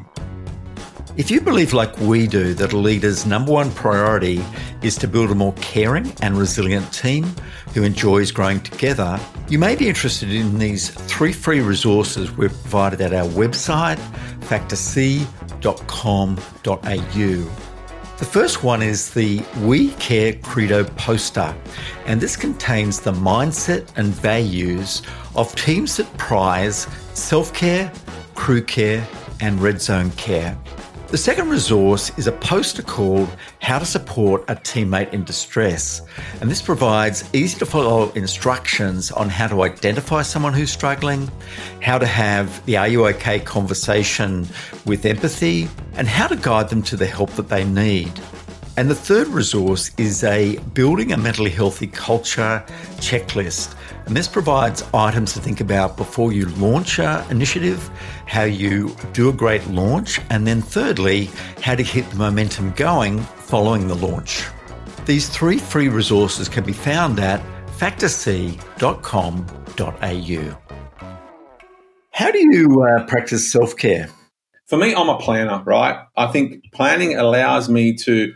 [1.17, 4.41] If you believe, like we do, that a leader's number one priority
[4.81, 7.25] is to build a more caring and resilient team
[7.73, 13.01] who enjoys growing together, you may be interested in these three free resources we've provided
[13.01, 13.97] at our website,
[14.41, 15.21] factorc.com.au.
[18.21, 21.55] The first one is the We Care Credo poster,
[22.05, 25.01] and this contains the mindset and values
[25.35, 27.91] of teams that prize self care,
[28.35, 29.05] crew care,
[29.41, 30.55] and red zone care.
[31.11, 33.27] The second resource is a poster called
[33.61, 36.01] How to Support a Teammate in Distress.
[36.39, 41.29] And this provides easy to follow instructions on how to identify someone who's struggling,
[41.81, 44.47] how to have the Are You OK conversation
[44.85, 48.13] with empathy, and how to guide them to the help that they need.
[48.81, 52.65] And the third resource is a Building a Mentally Healthy Culture
[52.97, 53.75] checklist.
[54.07, 57.91] And this provides items to think about before you launch an initiative,
[58.25, 61.29] how you do a great launch, and then thirdly,
[61.61, 64.47] how to keep the momentum going following the launch.
[65.05, 67.39] These three free resources can be found at
[67.77, 68.57] factorc.com.au.
[72.13, 74.09] How do you uh, practice self care?
[74.65, 76.03] For me, I'm a planner, right?
[76.17, 78.33] I think planning allows me to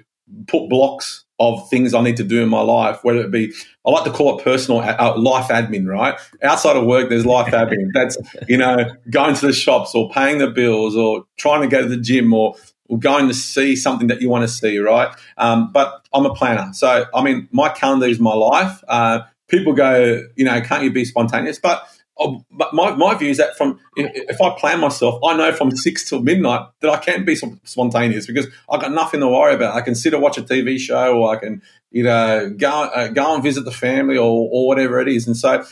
[0.48, 3.54] put blocks of things I need to do in my life, whether it be,
[3.86, 6.18] I like to call it personal uh, life admin, right?
[6.42, 7.90] Outside of work, there's life admin.
[7.94, 11.82] That's, you know, going to the shops or paying the bills or trying to go
[11.82, 12.56] to the gym or,
[12.88, 15.14] or going to see something that you want to see, right?
[15.38, 16.72] Um, but I'm a planner.
[16.74, 18.82] So, I mean, my calendar is my life.
[18.88, 21.60] Uh, people go, you know, can't you be spontaneous?
[21.60, 21.84] But
[22.18, 26.08] Oh, my, my view is that from if I plan myself, I know from six
[26.08, 29.76] till midnight that I can't be spontaneous because I've got nothing to worry about.
[29.76, 33.10] I can sit and watch a TV show, or I can you know go uh,
[33.10, 35.28] go and visit the family, or or whatever it is.
[35.28, 35.66] And so,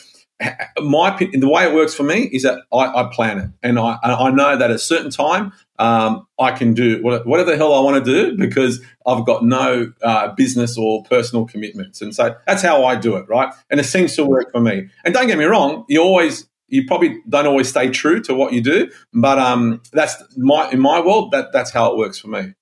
[0.79, 3.97] my the way it works for me is that I, I plan it, and I
[4.03, 7.81] I know that at a certain time um, I can do whatever the hell I
[7.81, 12.01] want to do because I've got no uh, business or personal commitments.
[12.01, 13.53] And so that's how I do it, right?
[13.69, 14.89] And it seems to work for me.
[15.03, 18.53] And don't get me wrong, you always, you probably don't always stay true to what
[18.53, 22.27] you do, but um, that's my, in my world, that, that's how it works for
[22.27, 22.53] me.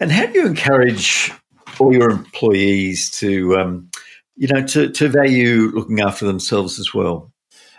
[0.00, 1.32] And how do you encourage
[1.78, 3.90] all your employees to, um,
[4.36, 7.32] you know, to, to value looking after themselves as well?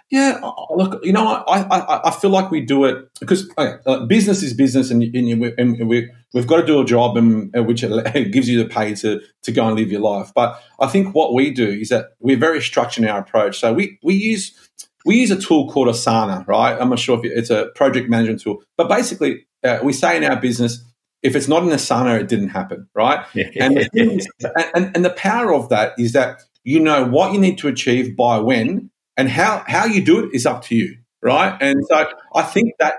[0.09, 0.39] Yeah,
[0.69, 4.43] look, you know, I, I, I feel like we do it because okay, uh, business
[4.43, 7.81] is business, and, and, and we, we've got to do a job, and, which
[8.31, 10.31] gives you the pay to to go and live your life.
[10.35, 13.59] But I think what we do is that we're very structured in our approach.
[13.59, 14.69] So we we use
[15.03, 16.79] we use a tool called Asana, right?
[16.79, 20.23] I'm not sure if it's a project management tool, but basically, uh, we say in
[20.25, 20.83] our business,
[21.23, 23.25] if it's not in Asana, it didn't happen, right?
[23.59, 24.27] and, the is,
[24.75, 28.15] and, and the power of that is that you know what you need to achieve
[28.15, 31.57] by when and how how you do it is up to you right?
[31.61, 32.05] And so
[32.35, 32.95] i think that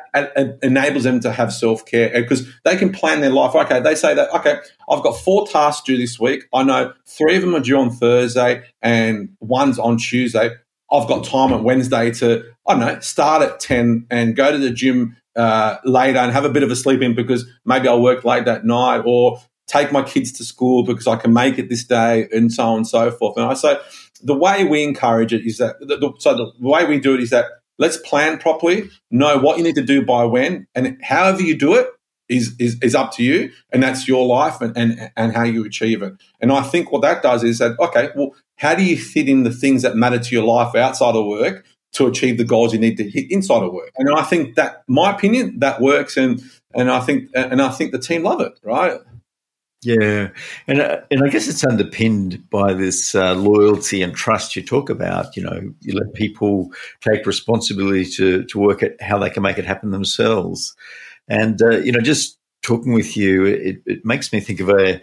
[0.62, 3.54] enables them to have self-care because they can plan their life.
[3.54, 4.56] Okay they say that okay
[4.90, 6.44] i've got four tasks due this week.
[6.52, 10.50] I know three of them are due on thursday and one's on tuesday.
[10.90, 14.58] I've got time on wednesday to i don't know start at 10 and go to
[14.58, 18.02] the gym uh, later and have a bit of a sleep in because maybe i'll
[18.02, 21.68] work late that night or take my kids to school because i can make it
[21.68, 23.76] this day and so on and so forth and i say
[24.22, 27.20] the way we encourage it is that the, the, so the way we do it
[27.20, 27.46] is that
[27.78, 31.74] let's plan properly, know what you need to do by when, and however you do
[31.74, 31.88] it
[32.28, 35.64] is is, is up to you, and that's your life and, and and how you
[35.64, 36.14] achieve it.
[36.40, 39.42] And I think what that does is that okay, well, how do you fit in
[39.42, 41.64] the things that matter to your life outside of work
[41.94, 43.90] to achieve the goals you need to hit inside of work?
[43.96, 46.42] And I think that, my opinion, that works, and
[46.74, 49.00] and I think and I think the team love it, right?
[49.84, 50.30] Yeah,
[50.66, 54.88] and uh, and I guess it's underpinned by this uh, loyalty and trust you talk
[54.88, 55.36] about.
[55.36, 59.58] You know, you let people take responsibility to to work at how they can make
[59.58, 60.74] it happen themselves,
[61.28, 65.00] and uh, you know, just talking with you, it, it makes me think of a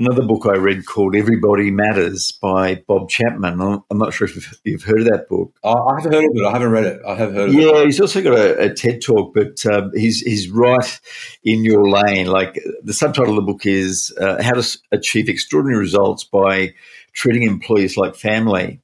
[0.00, 3.60] another book I read called Everybody Matters by Bob Chapman.
[3.60, 5.54] I'm not sure if you've heard of that book.
[5.62, 6.46] I haven't heard of it.
[6.46, 7.00] I haven't read it.
[7.06, 7.74] I have heard of yeah, it.
[7.74, 11.00] Yeah, he's also got a, a TED talk, but um, he's he's right
[11.44, 12.28] in your lane.
[12.28, 16.72] Like the subtitle of the book is uh, How to Achieve Extraordinary Results by
[17.12, 18.80] Treating Employees Like Family.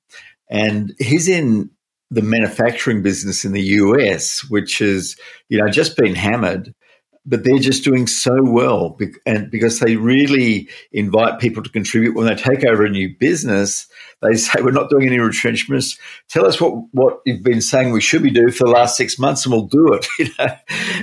[0.50, 1.70] And he's in
[2.10, 5.16] the manufacturing business in the US, which has,
[5.48, 6.74] you know, just been hammered
[7.26, 12.14] but they're just doing so well and because they really invite people to contribute.
[12.14, 13.88] When they take over a new business
[14.22, 15.98] they say we're not doing any retrenchments.
[16.28, 19.18] Tell us what, what you've been saying we should be doing for the last six
[19.18, 20.56] months and we'll do it you know?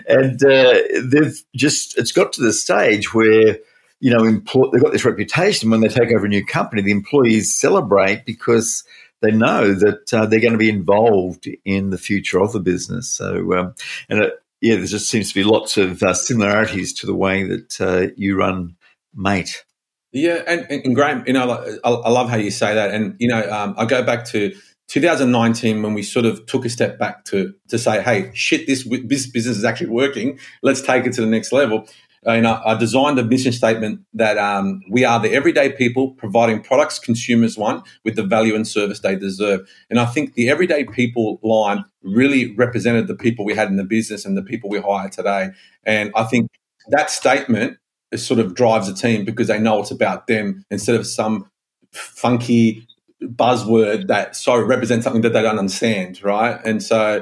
[0.08, 3.58] And uh, they've just it's got to the stage where
[4.00, 6.92] you know empl- they've got this reputation when they take over a new company the
[6.92, 8.84] employees celebrate because
[9.22, 13.10] they know that uh, they're going to be involved in the future of the business.
[13.10, 13.74] So, um,
[14.10, 17.44] and it, yeah, there just seems to be lots of uh, similarities to the way
[17.46, 18.78] that uh, you run
[19.14, 19.66] Mate.
[20.14, 21.52] Yeah, and, and Graham, you know,
[21.84, 24.56] I, I, love how you say that, and you know, um, I go back to
[24.88, 28.88] 2019 when we sort of took a step back to to say, hey, shit, this
[29.04, 30.40] this business is actually working.
[30.62, 31.86] Let's take it to the next level.
[32.26, 37.00] Know, I designed a mission statement that um, we are the everyday people providing products
[37.00, 39.68] consumers want with the value and service they deserve.
[39.90, 43.84] And I think the everyday people line really represented the people we had in the
[43.84, 45.50] business and the people we hire today.
[45.86, 46.50] And I think
[46.90, 47.78] that statement
[48.16, 51.50] sort of drives a team because they know it's about them instead of some
[51.92, 52.88] funky
[53.22, 56.60] buzzword that so represents something that they don't understand, right?
[56.66, 57.22] And so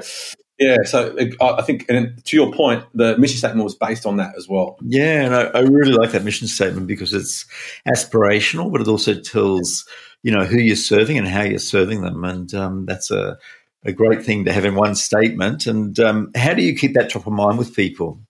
[0.62, 4.34] yeah, so I think, and to your point, the mission statement was based on that
[4.36, 4.78] as well.
[4.82, 7.46] Yeah, and I, I, really like that mission statement because it's
[7.88, 9.86] aspirational, but it also tells
[10.22, 13.38] you know who you're serving and how you're serving them, and um, that's a
[13.84, 15.66] a great thing to have in one statement.
[15.66, 18.20] And um, how do you keep that top of mind with people?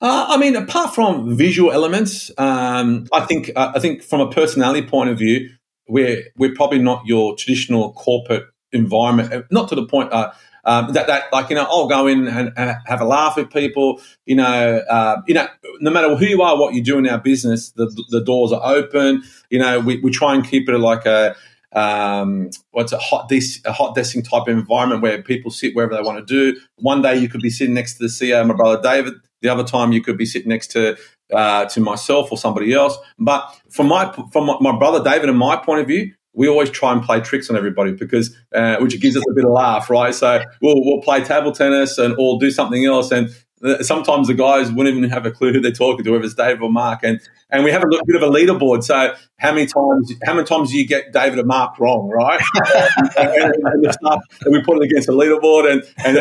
[0.00, 4.30] Uh, I mean, apart from visual elements, um, I think uh, I think from a
[4.30, 5.50] personality point of view,
[5.88, 9.46] we're we're probably not your traditional corporate environment.
[9.50, 10.12] Not to the point.
[10.12, 10.32] Uh,
[10.66, 13.50] um, that that like you know I'll go in and, and have a laugh with
[13.50, 14.00] people.
[14.26, 15.46] You know, uh, you know,
[15.80, 18.62] no matter who you are, what you do in our business, the the doors are
[18.64, 19.22] open.
[19.50, 21.36] You know, we, we try and keep it like a
[21.72, 26.02] um, what's a hot desk, a hot desking type environment where people sit wherever they
[26.02, 26.58] want to do.
[26.76, 29.14] One day you could be sitting next to the CEO, my brother David.
[29.42, 30.96] The other time you could be sitting next to
[31.32, 32.96] uh, to myself or somebody else.
[33.18, 36.92] But from my from my brother David and my point of view, we always try
[36.92, 40.14] and play tricks on everybody because uh, which gives us a bit of laugh, right?
[40.14, 43.34] So we'll we'll play table tennis and or do something else, and
[43.80, 46.62] sometimes the guys wouldn't even have a clue who they're talking to, whether it's David
[46.62, 48.82] or Mark, and and we have a bit of a leaderboard.
[48.82, 52.40] So how many times how many times do you get David or Mark wrong, right?
[53.16, 56.16] and, and, and, and, we put it against a leaderboard, and and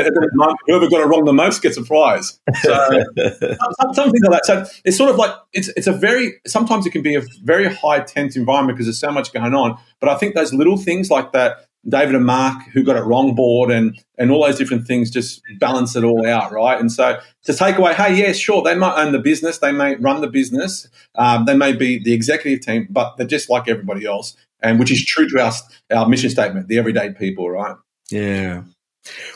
[0.68, 2.40] whoever got it wrong the most gets a prize.
[2.62, 2.74] So
[3.18, 4.46] some, something like that.
[4.46, 7.74] So it's sort of like it's it's a very sometimes it can be a very
[7.74, 9.78] high tense environment because there's so much going on.
[10.00, 13.36] But I think those little things like that David and Mark who got it wrong
[13.36, 16.80] board and and all those different things just balance it all out, right?
[16.80, 19.96] And so to take away, hey, yeah, sure, they might own the business, they may
[19.96, 24.06] run the business, um, they may be the executive team, but they're just like everybody
[24.06, 25.52] else, and which is true to our
[25.92, 27.76] our mission statement, the everyday people, right?
[28.10, 28.64] Yeah.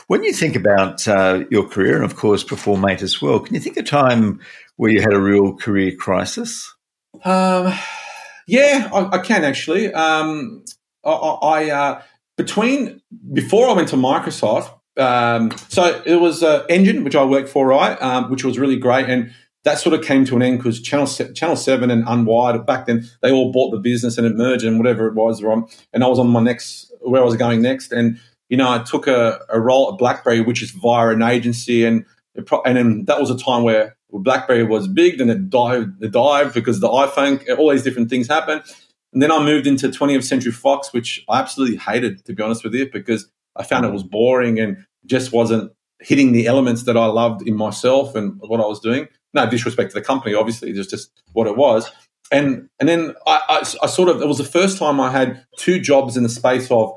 [0.06, 3.54] When you think about uh, your career, and of course before Mate as well, can
[3.54, 4.40] you think of a time
[4.76, 6.74] where you had a real career crisis?
[7.24, 7.74] Um,
[8.46, 9.92] yeah, I, I can actually.
[9.92, 10.64] Um,
[11.04, 12.02] I, I uh,
[12.38, 13.02] between
[13.34, 17.66] before I went to Microsoft, um, so it was uh, Engin, which I worked for,
[17.66, 19.32] right, um, which was really great, and
[19.64, 23.06] that sort of came to an end because Channel Channel Seven and Unwired back then
[23.20, 25.42] they all bought the business and it merged and whatever it was.
[25.92, 28.78] And I was on my next where I was going next, and you know I
[28.78, 32.06] took a, a role at BlackBerry, which is via an agency, and
[32.64, 36.54] and then that was a time where BlackBerry was big, then it dived, it dived
[36.54, 38.62] because the iPhone, all these different things happened.
[39.12, 42.62] And then I moved into 20th Century Fox, which I absolutely hated, to be honest
[42.62, 46.96] with you, because I found it was boring and just wasn't hitting the elements that
[46.96, 49.08] I loved in myself and what I was doing.
[49.34, 51.90] No disrespect to the company, obviously, it's just what it was.
[52.30, 55.44] And and then I, I, I sort of it was the first time I had
[55.56, 56.92] two jobs in the space of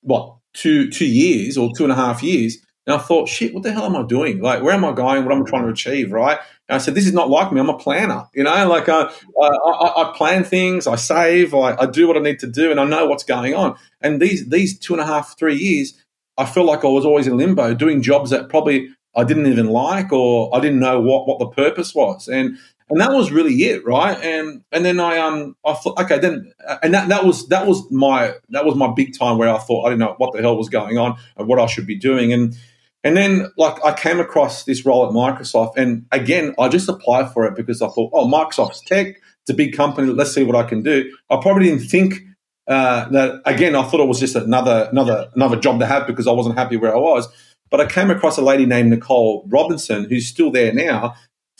[0.00, 2.58] what two two years or two and a half years.
[2.86, 4.40] And I thought, shit, what the hell am I doing?
[4.40, 5.24] Like, where am I going?
[5.24, 6.12] What am I trying to achieve?
[6.12, 6.38] Right?
[6.68, 7.60] And I said, this is not like me.
[7.60, 11.76] I'm a planner, you know, like uh, I, I, I, plan things, I save, I,
[11.76, 13.76] I, do what I need to do, and I know what's going on.
[14.00, 16.02] And these these two and a half, three years,
[16.38, 19.66] I felt like I was always in limbo, doing jobs that probably I didn't even
[19.66, 22.56] like, or I didn't know what, what the purpose was, and
[22.88, 24.18] and that was really it, right?
[24.22, 27.90] And and then I um I thought, okay, then and that that was that was
[27.90, 30.56] my that was my big time where I thought I didn't know what the hell
[30.56, 32.56] was going on and what I should be doing, and
[33.04, 37.32] and then, like, I came across this role at Microsoft, and again, I just applied
[37.32, 40.10] for it because I thought, oh, Microsoft's tech, it's a big company.
[40.10, 41.14] Let's see what I can do.
[41.30, 42.22] I probably didn't think
[42.66, 43.42] uh, that.
[43.44, 46.56] Again, I thought it was just another another another job to have because I wasn't
[46.56, 47.28] happy where I was.
[47.70, 51.14] But I came across a lady named Nicole Robinson, who's still there now,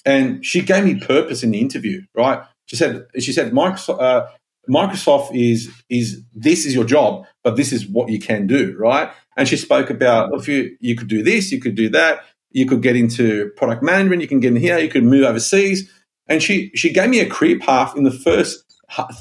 [0.06, 2.00] and she gave me purpose in the interview.
[2.14, 2.42] Right?
[2.66, 4.26] She said, she said, Microsoft, uh,
[4.68, 9.10] Microsoft is is this is your job, but this is what you can do, right?
[9.36, 12.66] And she spoke about if you you could do this, you could do that, you
[12.66, 15.90] could get into product management, you can get in here, you could move overseas.
[16.28, 18.64] And she she gave me a career path in the first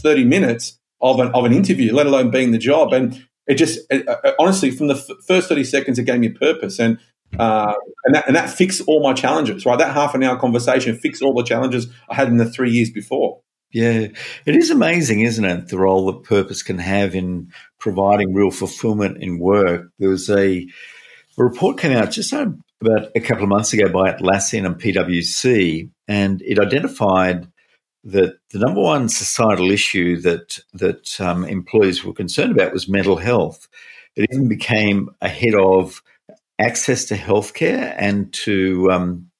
[0.01, 2.93] thirty minutes of an of an interview, let alone being the job.
[2.93, 6.29] And it just it, uh, honestly, from the f- first thirty seconds, it gave me
[6.29, 6.99] purpose and.
[7.39, 7.73] Uh,
[8.05, 9.79] and that and that fixed all my challenges, right?
[9.79, 12.91] That half an hour conversation fixed all the challenges I had in the three years
[12.91, 13.41] before.
[13.73, 14.07] Yeah,
[14.45, 15.67] it is amazing, isn't it?
[15.69, 19.89] The role that purpose can have in providing real fulfillment in work.
[19.97, 20.59] There was a,
[21.37, 25.89] a report came out just about a couple of months ago by Atlassian and PwC,
[26.07, 27.47] and it identified
[28.03, 33.17] that the number one societal issue that that um, employees were concerned about was mental
[33.17, 33.67] health.
[34.15, 36.03] It even became ahead of
[36.59, 39.31] access to healthcare and to um,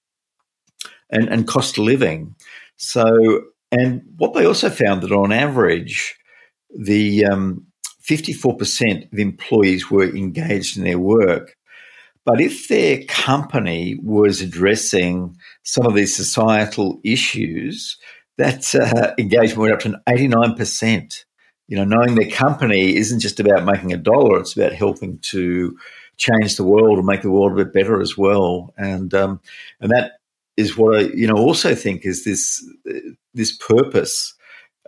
[1.09, 2.35] and, and cost of living.
[2.77, 3.43] So,
[3.73, 6.15] and what they also found that on average,
[6.77, 7.65] the um,
[8.07, 11.55] 54% of employees were engaged in their work.
[12.23, 17.97] But if their company was addressing some of these societal issues,
[18.37, 21.25] that uh, engagement went up to 89%.
[21.67, 25.77] You know, knowing their company isn't just about making a dollar, it's about helping to
[26.17, 28.73] change the world and make the world a bit better as well.
[28.77, 29.39] And um,
[29.79, 30.13] and that
[30.57, 32.63] is what I, you know, also think is this
[33.33, 34.33] this purpose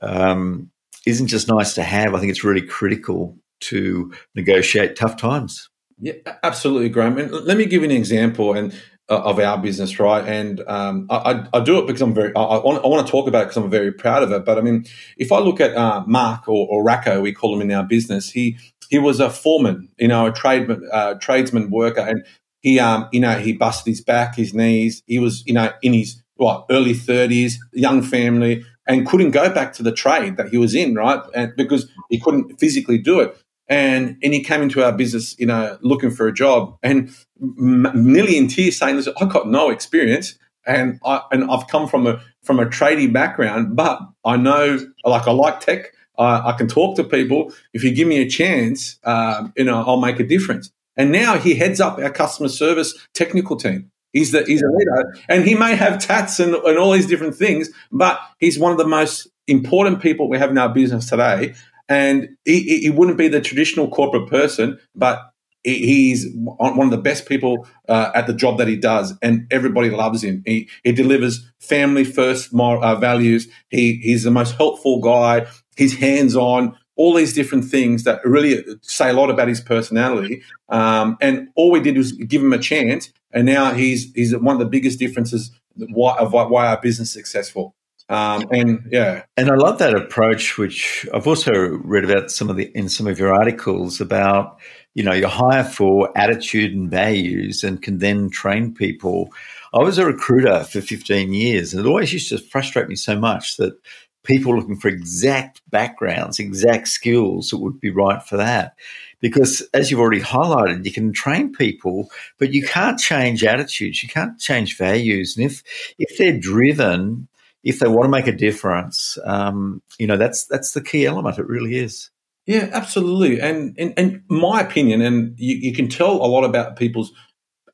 [0.01, 0.69] um,
[1.05, 2.13] isn't just nice to have.
[2.13, 5.69] I think it's really critical to negotiate tough times.
[5.99, 6.13] Yeah,
[6.43, 7.17] absolutely, Graham.
[7.17, 8.73] And let me give you an example and
[9.09, 10.27] uh, of our business, right?
[10.27, 13.43] And um, I, I, do it because I'm very, I, I, want, to talk about
[13.43, 14.45] it because I'm very proud of it.
[14.45, 14.85] But I mean,
[15.17, 18.31] if I look at uh, Mark or, or Racco, we call him in our business,
[18.31, 18.57] he
[18.89, 22.25] he was a foreman, you know, a tradesman, uh, tradesman worker, and
[22.65, 25.03] he, um, you know, he busted his back, his knees.
[25.05, 29.71] He was, you know, in his what early thirties, young family, and couldn't go back
[29.73, 31.21] to the trade that he was in, right?
[31.35, 33.37] And because he couldn't physically do it.
[33.67, 37.91] And, and he came into our business, you know, looking for a job and m-
[37.93, 40.35] nearly in tears saying, listen, I've got no experience
[40.65, 45.27] and I, and I've come from a, from a trading background, but I know, like
[45.27, 45.91] I like tech.
[46.17, 47.53] I, I can talk to people.
[47.73, 50.71] If you give me a chance, um, you know, I'll make a difference.
[50.97, 53.91] And now he heads up our customer service technical team.
[54.13, 57.35] He's the he's a leader, and he may have tats and, and all these different
[57.35, 61.53] things, but he's one of the most important people we have in our business today.
[61.89, 65.21] And he, he wouldn't be the traditional corporate person, but
[65.65, 69.89] he's one of the best people uh, at the job that he does, and everybody
[69.89, 70.43] loves him.
[70.45, 73.47] He, he delivers family first uh, values.
[73.69, 75.47] He, he's the most helpful guy.
[75.75, 80.43] He's hands on all these different things that really say a lot about his personality.
[80.69, 84.55] Um, and all we did was give him a chance, and now he's he's one
[84.55, 87.75] of the biggest differences why, of why our business is successful.
[88.07, 92.55] Um, and yeah, and I love that approach, which I've also read about some of
[92.55, 94.59] the in some of your articles about.
[94.93, 99.33] You know, you hire for attitude and values, and can then train people.
[99.73, 103.19] I was a recruiter for 15 years, and it always used to frustrate me so
[103.19, 103.77] much that
[104.25, 108.75] people looking for exact backgrounds, exact skills that would be right for that.
[109.21, 114.09] Because as you've already highlighted, you can train people, but you can't change attitudes, you
[114.09, 115.37] can't change values.
[115.37, 115.63] And if
[115.97, 117.27] if they're driven,
[117.63, 121.39] if they want to make a difference, um, you know that's that's the key element.
[121.39, 122.11] It really is.
[122.45, 123.41] Yeah, absolutely.
[123.41, 127.11] And and, and my opinion, and you, you can tell a lot about people's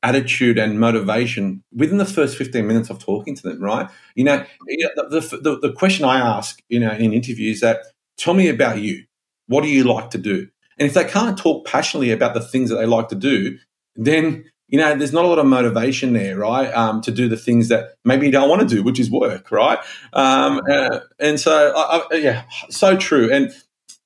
[0.02, 3.88] attitude and motivation within the first 15 minutes of talking to them, right?
[4.14, 7.82] You know, the, the, the question I ask, you know, in interviews that
[8.16, 9.04] tell me about you.
[9.46, 10.48] What do you like to do?
[10.78, 13.58] And if they can't talk passionately about the things that they like to do,
[13.96, 16.72] then you know there's not a lot of motivation there, right?
[16.72, 19.50] Um, to do the things that maybe you don't want to do, which is work,
[19.52, 19.78] right?
[20.12, 23.30] Um, uh, and so, I, I, yeah, so true.
[23.30, 23.52] And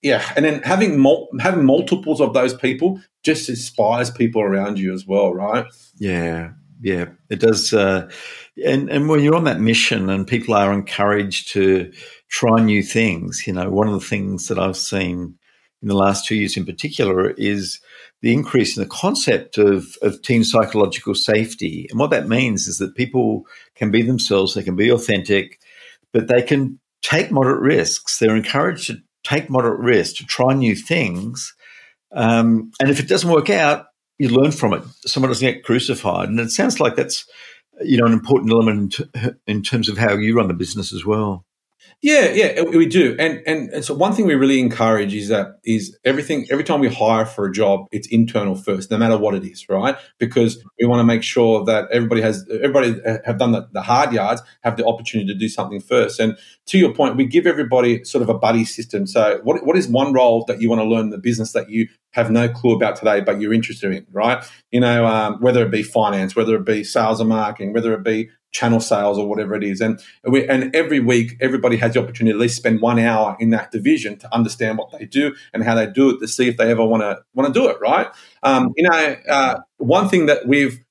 [0.06, 4.94] yeah, and then having mul- having multiples of those people just inspires people around you
[4.94, 5.66] as well, right?
[5.96, 7.74] Yeah, yeah, it does.
[7.74, 8.08] Uh,
[8.64, 11.92] and and when you're on that mission, and people are encouraged to
[12.28, 15.36] try new things, you know, one of the things that I've seen
[15.82, 17.80] in the last two years, in particular, is
[18.22, 21.88] the increase in the concept of of team psychological safety.
[21.90, 23.44] And what that means is that people
[23.74, 25.58] can be themselves, they can be authentic,
[26.12, 28.20] but they can take moderate risks.
[28.20, 31.54] They're encouraged to take moderate risks, to try new things.
[32.12, 33.86] Um, and if it doesn't work out,
[34.18, 34.82] you learn from it.
[35.04, 36.28] Someone doesn't get crucified.
[36.28, 37.26] And it sounds like that's,
[37.82, 41.04] you know, an important element in, in terms of how you run the business as
[41.04, 41.44] well.
[42.02, 43.16] Yeah, yeah, we do.
[43.18, 46.80] And, and and so one thing we really encourage is that is everything every time
[46.80, 49.96] we hire for a job, it's internal first, no matter what it is, right?
[50.18, 53.82] Because we want to make sure that everybody has everybody uh, have done the, the
[53.82, 56.20] hard yards, have the opportunity to do something first.
[56.20, 59.06] And to your point, we give everybody sort of a buddy system.
[59.06, 61.70] So what what is one role that you want to learn in the business that
[61.70, 64.42] you have no clue about today, but you're interested in, right?
[64.70, 68.02] You know, um, whether it be finance, whether it be sales and marketing, whether it
[68.02, 69.82] be channel sales or whatever it is.
[69.82, 73.36] And we, and every week, everybody has the opportunity to at least spend one hour
[73.38, 76.48] in that division to understand what they do and how they do it to see
[76.48, 77.76] if they ever want to want to do it.
[77.82, 78.08] Right?
[78.42, 80.82] Um, you know, uh, one thing that we've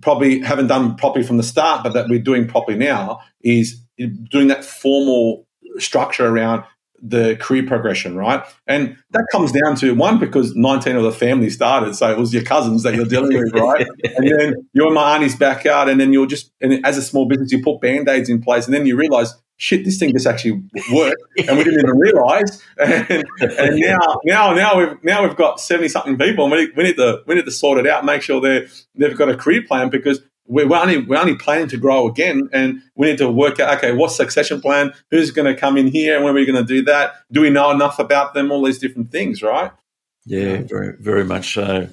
[0.00, 4.48] probably haven't done properly from the start, but that we're doing properly now is doing
[4.48, 5.46] that formal
[5.78, 6.64] structure around
[7.02, 8.44] the career progression, right?
[8.66, 12.32] And that comes down to one because 19 of the family started, so it was
[12.34, 13.86] your cousins that you're dealing with, right?
[14.04, 17.26] and then you're in my auntie's backyard, and then you're just, and as a small
[17.26, 20.26] business, you put band aids in place, and then you realize, shit, this thing just
[20.26, 22.62] actually worked, and we didn't even realize.
[22.80, 26.82] And, and now, now, now we've now we've got 70 something people, and we, we
[26.84, 29.62] need to we need to sort it out, make sure they they've got a career
[29.66, 30.20] plan because
[30.50, 33.92] we're only we're only planning to grow again, and we need to work out okay,
[33.92, 34.92] what's succession plan?
[35.10, 36.16] Who's going to come in here?
[36.16, 37.14] and When are we going to do that?
[37.30, 38.50] Do we know enough about them?
[38.50, 39.70] All these different things, right?
[40.26, 41.88] Yeah, very very much so.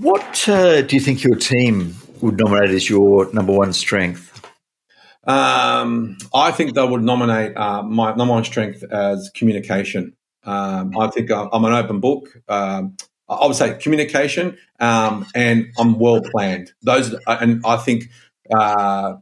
[0.00, 4.30] What uh, do you think your team would nominate as your number one strength?
[5.24, 10.16] Um, I think they would nominate uh, my number one strength as communication.
[10.44, 12.28] Um, I think I'm an open book.
[12.48, 12.96] Um,
[13.28, 16.72] I would say communication, um, and I'm well planned.
[16.82, 18.10] Those, and I think
[18.54, 19.16] uh,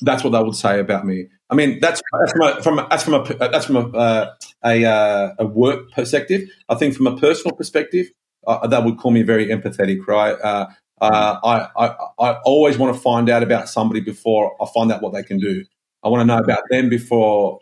[0.00, 1.26] that's what they would say about me.
[1.50, 4.34] I mean, that's from a, from that's from a that's from a uh,
[4.64, 6.48] a, uh, a, work perspective.
[6.68, 8.06] I think from a personal perspective,
[8.46, 10.32] uh, that would call me very empathetic, right?
[10.40, 10.68] Uh,
[11.00, 15.02] uh, I, I I always want to find out about somebody before I find out
[15.02, 15.64] what they can do.
[16.02, 17.58] I want to know about them before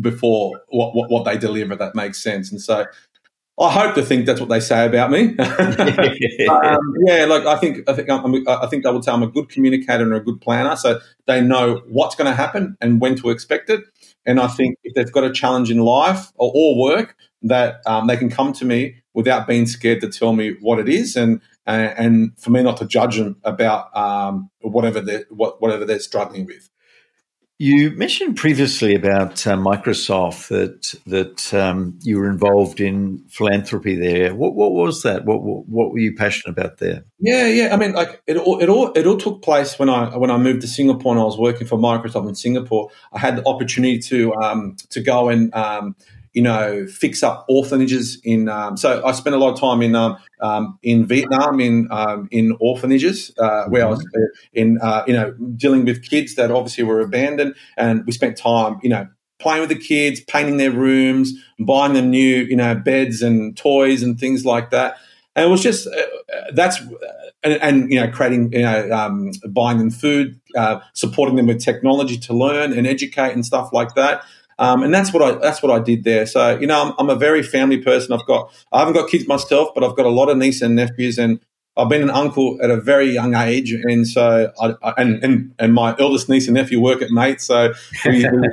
[0.00, 1.76] before what, what, what they deliver.
[1.76, 2.86] That makes sense, and so
[3.58, 5.28] I hope to think that's what they say about me.
[5.38, 9.28] um, yeah, like I think I think I'm, I think they will say I'm a
[9.28, 13.16] good communicator and a good planner, so they know what's going to happen and when
[13.16, 13.82] to expect it.
[14.26, 18.08] And I think if they've got a challenge in life or, or work, that um,
[18.08, 21.40] they can come to me without being scared to tell me what it is, and
[21.66, 25.98] and, and for me not to judge them about um, whatever they what, whatever they're
[25.98, 26.68] struggling with.
[27.58, 34.34] You mentioned previously about uh, Microsoft that that um, you were involved in philanthropy there.
[34.34, 35.24] What, what was that?
[35.24, 37.06] What, what, what were you passionate about there?
[37.18, 37.72] Yeah, yeah.
[37.72, 40.36] I mean, like it all it all it all took place when I when I
[40.36, 42.90] moved to Singapore and I was working for Microsoft in Singapore.
[43.14, 45.96] I had the opportunity to um, to go and um,
[46.36, 48.50] you know, fix up orphanages in.
[48.50, 52.28] Um, so I spent a lot of time in um, um, in Vietnam in um,
[52.30, 53.86] in orphanages uh, where.
[53.86, 54.38] I was mm-hmm.
[54.52, 58.78] in, uh, you know, dealing with kids that obviously were abandoned, and we spent time,
[58.82, 59.08] you know,
[59.38, 64.02] playing with the kids, painting their rooms, buying them new, you know, beds and toys
[64.02, 64.96] and things like that.
[65.34, 66.80] And it was just uh, that's
[67.42, 71.64] and, and, you know creating you know um, buying them food, uh, supporting them with
[71.64, 74.22] technology to learn and educate and stuff like that.
[74.58, 76.26] Um, and that's what I that's what I did there.
[76.26, 78.12] So you know, I'm, I'm, a very family person.
[78.12, 80.76] I've got I haven't got kids myself, but I've got a lot of nieces and
[80.76, 81.40] nephews, and
[81.76, 83.72] I've been an uncle at a very young age.
[83.72, 87.40] And so I, I and, and and my eldest niece and nephew work at Mate,
[87.40, 87.72] so
[88.06, 88.48] we, we, we,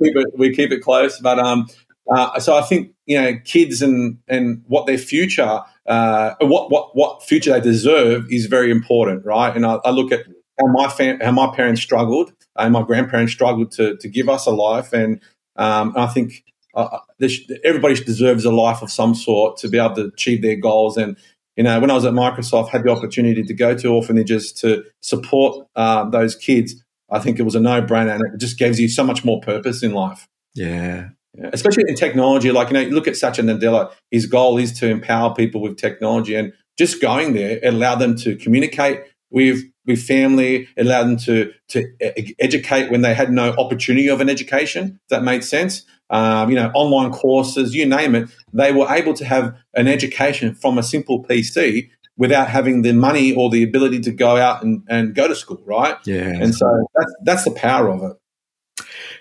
[0.00, 1.18] keep it we keep it close.
[1.18, 1.66] But um,
[2.14, 6.94] uh, so I think you know, kids and and what their future, uh, what what
[6.94, 9.54] what future they deserve is very important, right?
[9.56, 10.26] And I, I look at
[10.60, 14.46] how my fam- how my parents struggled and my grandparents struggled to to give us
[14.46, 15.20] a life, and
[15.58, 16.44] um, I think
[16.74, 17.28] uh, uh
[17.64, 20.96] everybody deserves a life of some sort to be able to achieve their goals.
[20.96, 21.16] And
[21.56, 24.84] you know, when I was at Microsoft, had the opportunity to go to orphanages to
[25.00, 26.76] support uh, those kids.
[27.10, 29.82] I think it was a no-brainer, and it just gives you so much more purpose
[29.82, 30.28] in life.
[30.54, 31.08] Yeah.
[31.34, 31.50] yeah.
[31.52, 33.92] Especially in technology, like you know, you look at Satya Nadella.
[34.10, 38.36] His goal is to empower people with technology, and just going there allowed them to
[38.36, 39.00] communicate
[39.30, 41.92] with with family, it allowed them to to
[42.38, 45.00] educate when they had no opportunity of an education.
[45.08, 45.84] that made sense.
[46.10, 48.30] Um, you know, online courses, you name it.
[48.52, 53.34] They were able to have an education from a simple PC without having the money
[53.34, 55.96] or the ability to go out and, and go to school, right?
[56.04, 56.28] Yeah.
[56.28, 58.16] And so that's that's the power of it.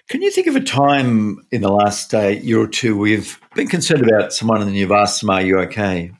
[0.10, 3.68] Can you think of a time in the last uh, year or two we've been
[3.68, 6.12] concerned about someone and you've asked them, "Are you okay?"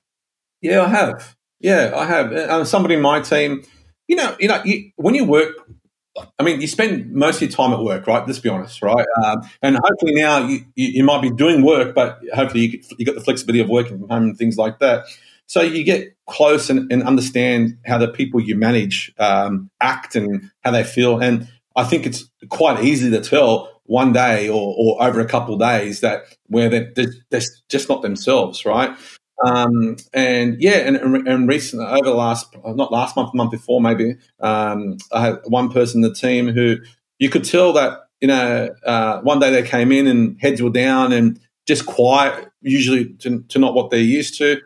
[0.62, 1.36] Yeah, I have.
[1.60, 2.32] Yeah, I have.
[2.34, 3.64] Uh, somebody in my team
[4.08, 5.56] you know, you know, you, when you work,
[6.40, 8.26] I mean, you spend most of your time at work, right?
[8.26, 9.06] Let's be honest, right?
[9.24, 13.06] Um, and hopefully now you, you, you, might be doing work, but hopefully you, you
[13.06, 15.06] got the flexibility of working from home and things like that.
[15.46, 20.52] So you get close and, and understand how the people you manage um, act and
[20.64, 21.20] how they feel.
[21.20, 25.54] And I think it's quite easy to tell one day or, or over a couple
[25.54, 26.92] of days that where they're,
[27.30, 28.98] they're just not themselves, right?
[29.46, 33.80] Um, and yeah, and, and recently, over the last, not last month, the month before,
[33.82, 36.78] maybe, um, I had one person in the team who
[37.20, 40.72] you could tell that, you know, uh, one day they came in and heads were
[40.72, 44.60] down and just quiet, usually to, to not what they're used to.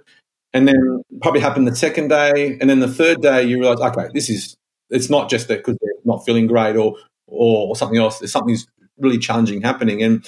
[0.53, 2.57] And then probably happened the second day.
[2.59, 4.55] And then the third day, you realize, okay, this is,
[4.89, 6.95] it's not just that because they're not feeling great or,
[7.27, 8.19] or, or something else.
[8.19, 8.67] There's something's
[8.97, 10.01] really challenging happening.
[10.01, 10.25] And,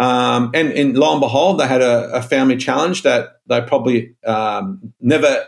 [0.00, 4.16] um, and, and lo and behold, they had a, a family challenge that they probably
[4.24, 5.44] um, never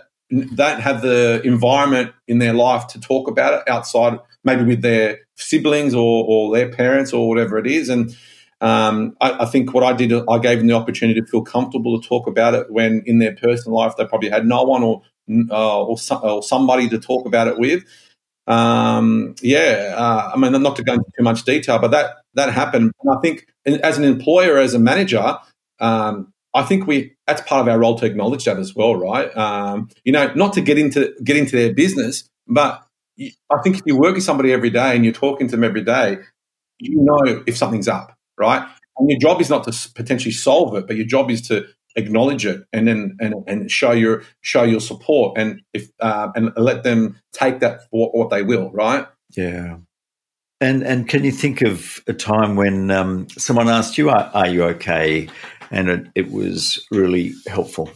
[0.54, 5.20] don't have the environment in their life to talk about it outside, maybe with their
[5.36, 7.88] siblings or, or their parents or whatever it is.
[7.88, 8.14] And
[8.60, 12.00] Um, I, I, think what I did, I gave them the opportunity to feel comfortable
[12.00, 15.02] to talk about it when in their personal life they probably had no one or
[15.50, 17.82] uh, or, or, somebody to talk about it with.
[18.46, 22.52] Um, yeah, uh, I mean, not to go into too much detail, but that that
[22.52, 22.92] happened.
[23.02, 25.38] And I think as an employer, as a manager,
[25.80, 29.34] um, I think we that's part of our role to acknowledge that as well, right?
[29.36, 32.82] Um, you know, not to get into get into their business, but
[33.18, 35.84] I think if you work with somebody every day and you're talking to them every
[35.84, 36.18] day,
[36.78, 38.66] you know if something's up, right?
[38.98, 41.66] And your job is not to potentially solve it, but your job is to
[41.96, 46.52] acknowledge it and then and, and show your show your support and if uh, and
[46.56, 49.06] let them take that for what they will, right?
[49.36, 49.78] Yeah.
[50.62, 54.48] And and can you think of a time when um, someone asked you, "Are, are
[54.48, 55.28] you okay?"
[55.72, 57.90] and it, it was really helpful?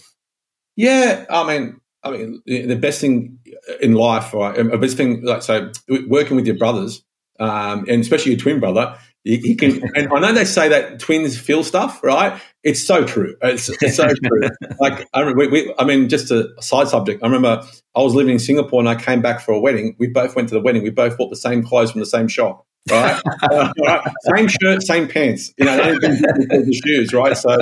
[0.74, 3.38] Yeah, I mean, I mean, the best thing
[3.80, 4.56] in life, right?
[4.56, 5.70] The best thing, like so,
[6.08, 7.04] working with your brothers,
[7.38, 11.36] um, and especially your twin brother, he, can, and I know they say that twins
[11.36, 12.40] feel stuff, right?
[12.62, 13.34] It's so true.
[13.42, 14.48] It's, it's so true.
[14.78, 17.24] Like I, we, we, I mean, just a side subject.
[17.24, 17.66] I remember
[17.96, 19.96] I was living in Singapore and I came back for a wedding.
[19.98, 20.84] We both went to the wedding.
[20.84, 23.20] We both bought the same clothes from the same shop, right?
[23.50, 24.12] uh, right?
[24.36, 25.52] Same shirt, same pants.
[25.58, 27.36] You know, the shoes, right?
[27.36, 27.58] So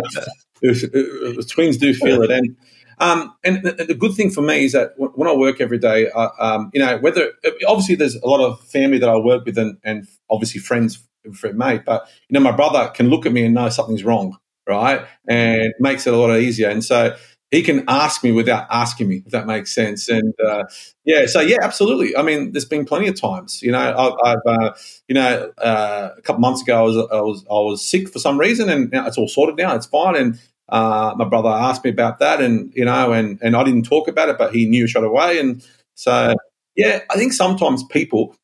[0.60, 2.56] it, it, twins do feel it, and
[2.98, 6.10] um, and the, the, good thing for me is that when I work every day,
[6.10, 7.32] uh, um, you know, whether
[7.66, 11.02] obviously there's a lot of family that I work with, and, and obviously friends
[11.32, 11.82] for mate.
[11.84, 15.06] But you know, my brother can look at me and know something's wrong, right?
[15.28, 16.68] And makes it a lot easier.
[16.68, 17.16] And so
[17.50, 20.08] he can ask me without asking me, if that makes sense.
[20.08, 20.64] And uh,
[21.04, 22.16] yeah, so yeah, absolutely.
[22.16, 23.62] I mean, there's been plenty of times.
[23.62, 23.78] You know,
[24.24, 24.74] I, have uh,
[25.08, 28.18] you know, uh, a couple months ago, I was I was I was sick for
[28.18, 29.74] some reason, and it's all sorted now.
[29.76, 30.16] It's fine.
[30.16, 33.84] And uh, my brother asked me about that, and you know, and and I didn't
[33.84, 35.38] talk about it, but he knew straight away.
[35.38, 35.64] And
[35.94, 36.34] so
[36.74, 38.34] yeah, I think sometimes people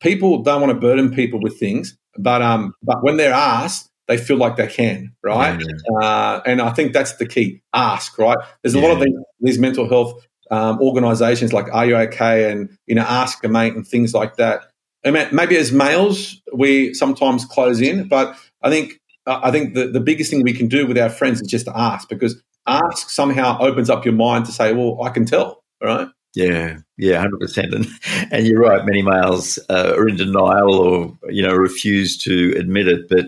[0.00, 4.16] people don't want to burden people with things but um, but when they're asked, they
[4.16, 5.62] feel like they can, right?
[6.02, 7.62] Uh, and I think that's the key.
[7.72, 8.38] Ask, right?
[8.62, 8.86] There's a yeah.
[8.86, 12.50] lot of these, these mental health um, organisations like Are You Okay?
[12.50, 14.62] and you know, Ask a Mate and things like that.
[15.04, 19.86] I mean, maybe as males we sometimes close in, but I think I think the,
[19.86, 23.10] the biggest thing we can do with our friends is just to ask because ask
[23.10, 26.08] somehow opens up your mind to say, well, I can tell, right?
[26.34, 27.74] Yeah, yeah, hundred percent.
[27.74, 27.86] And
[28.30, 28.84] and you're right.
[28.86, 33.08] Many males uh, are in denial or you know refuse to admit it.
[33.08, 33.26] But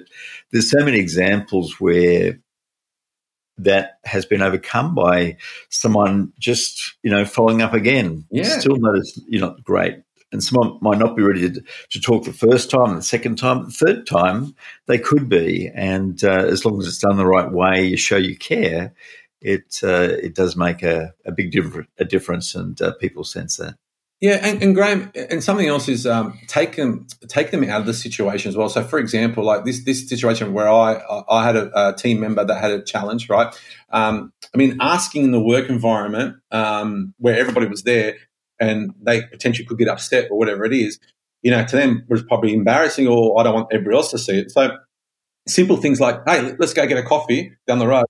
[0.52, 2.38] there's so many examples where
[3.58, 5.36] that has been overcome by
[5.68, 8.24] someone just you know following up again.
[8.30, 9.96] Yeah, still not as you know great.
[10.30, 13.64] And someone might not be ready to, to talk the first time, the second time,
[13.64, 14.54] the third time.
[14.86, 18.16] They could be, and uh, as long as it's done the right way, you show
[18.16, 18.94] you care
[19.42, 21.54] it uh, it does make a, a big
[21.98, 23.74] a difference, and uh, people sense that.
[24.20, 27.88] Yeah, and, and, Graham, and something else is um, take them take them out of
[27.88, 28.68] the situation as well.
[28.68, 32.44] So, for example, like this this situation where I I had a, a team member
[32.44, 33.52] that had a challenge, right?
[33.90, 38.14] Um, I mean, asking in the work environment um, where everybody was there
[38.60, 41.00] and they potentially could get upset or whatever it is,
[41.42, 44.38] you know, to them was probably embarrassing, or I don't want everybody else to see
[44.38, 44.52] it.
[44.52, 44.76] So,
[45.48, 48.06] simple things like, hey, let's go get a coffee down the road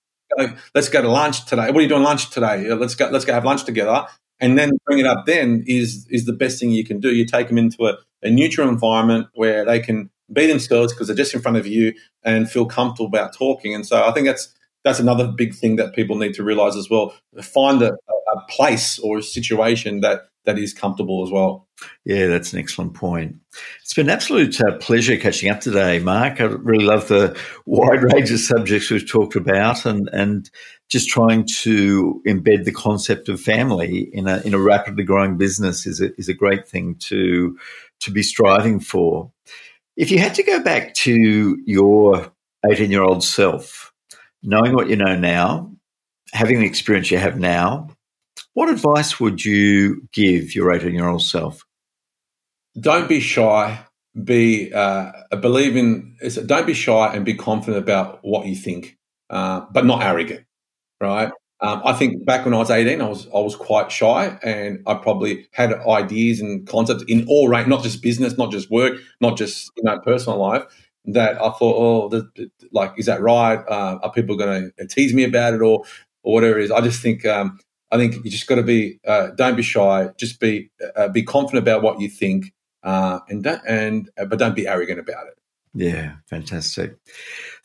[0.74, 1.66] let's go to lunch today.
[1.66, 2.72] What are you doing lunch today?
[2.74, 3.08] Let's go.
[3.08, 4.06] Let's go have lunch together.
[4.40, 5.26] And then bring it up.
[5.26, 7.14] Then is is the best thing you can do.
[7.14, 11.16] You take them into a, a neutral environment where they can be themselves because they're
[11.16, 11.92] just in front of you
[12.24, 13.74] and feel comfortable about talking.
[13.74, 14.52] And so I think that's
[14.84, 17.14] that's another big thing that people need to realize as well.
[17.40, 21.68] Find a, a place or a situation that that is comfortable as well.
[22.04, 23.36] Yeah, that's an excellent point.
[23.80, 26.40] It's been an absolute uh, pleasure catching up today, Mark.
[26.40, 30.50] I really love the wide range of subjects we've talked about and, and
[30.88, 35.86] just trying to embed the concept of family in a, in a rapidly growing business
[35.86, 37.56] is a, is a great thing to,
[38.00, 39.30] to be striving for.
[39.96, 42.32] If you had to go back to your
[42.68, 43.92] 18 year old self,
[44.42, 45.72] knowing what you know now,
[46.32, 47.88] having the experience you have now,
[48.54, 51.64] what advice would you give your 18 year old self?
[52.78, 53.84] Don't be shy.
[54.24, 56.16] Be uh, believe in.
[56.46, 58.98] Don't be shy and be confident about what you think,
[59.30, 60.44] uh, but not arrogant.
[61.00, 61.32] Right.
[61.62, 64.82] Um, I think back when I was 18, I was I was quite shy, and
[64.86, 68.98] I probably had ideas and concepts in all range, not just business, not just work,
[69.20, 70.64] not just you know personal life.
[71.06, 73.58] That I thought, oh, the, like, is that right?
[73.58, 75.84] Uh, are people going to tease me about it, or
[76.22, 76.70] or whatever it is?
[76.70, 77.58] I just think um,
[77.92, 80.08] I think you just got to be uh, don't be shy.
[80.16, 84.38] Just be uh, be confident about what you think, uh, and don't, and uh, but
[84.38, 85.34] don't be arrogant about it.
[85.74, 86.96] Yeah, fantastic.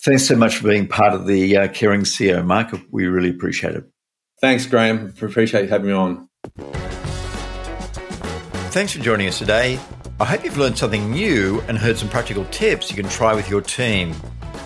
[0.01, 2.73] Thanks so much for being part of the uh, Caring CEO, Mark.
[2.91, 3.85] We really appreciate it.
[4.41, 5.13] Thanks, Graham.
[5.21, 6.29] Appreciate having me on.
[8.71, 9.79] Thanks for joining us today.
[10.19, 13.49] I hope you've learned something new and heard some practical tips you can try with
[13.49, 14.13] your team.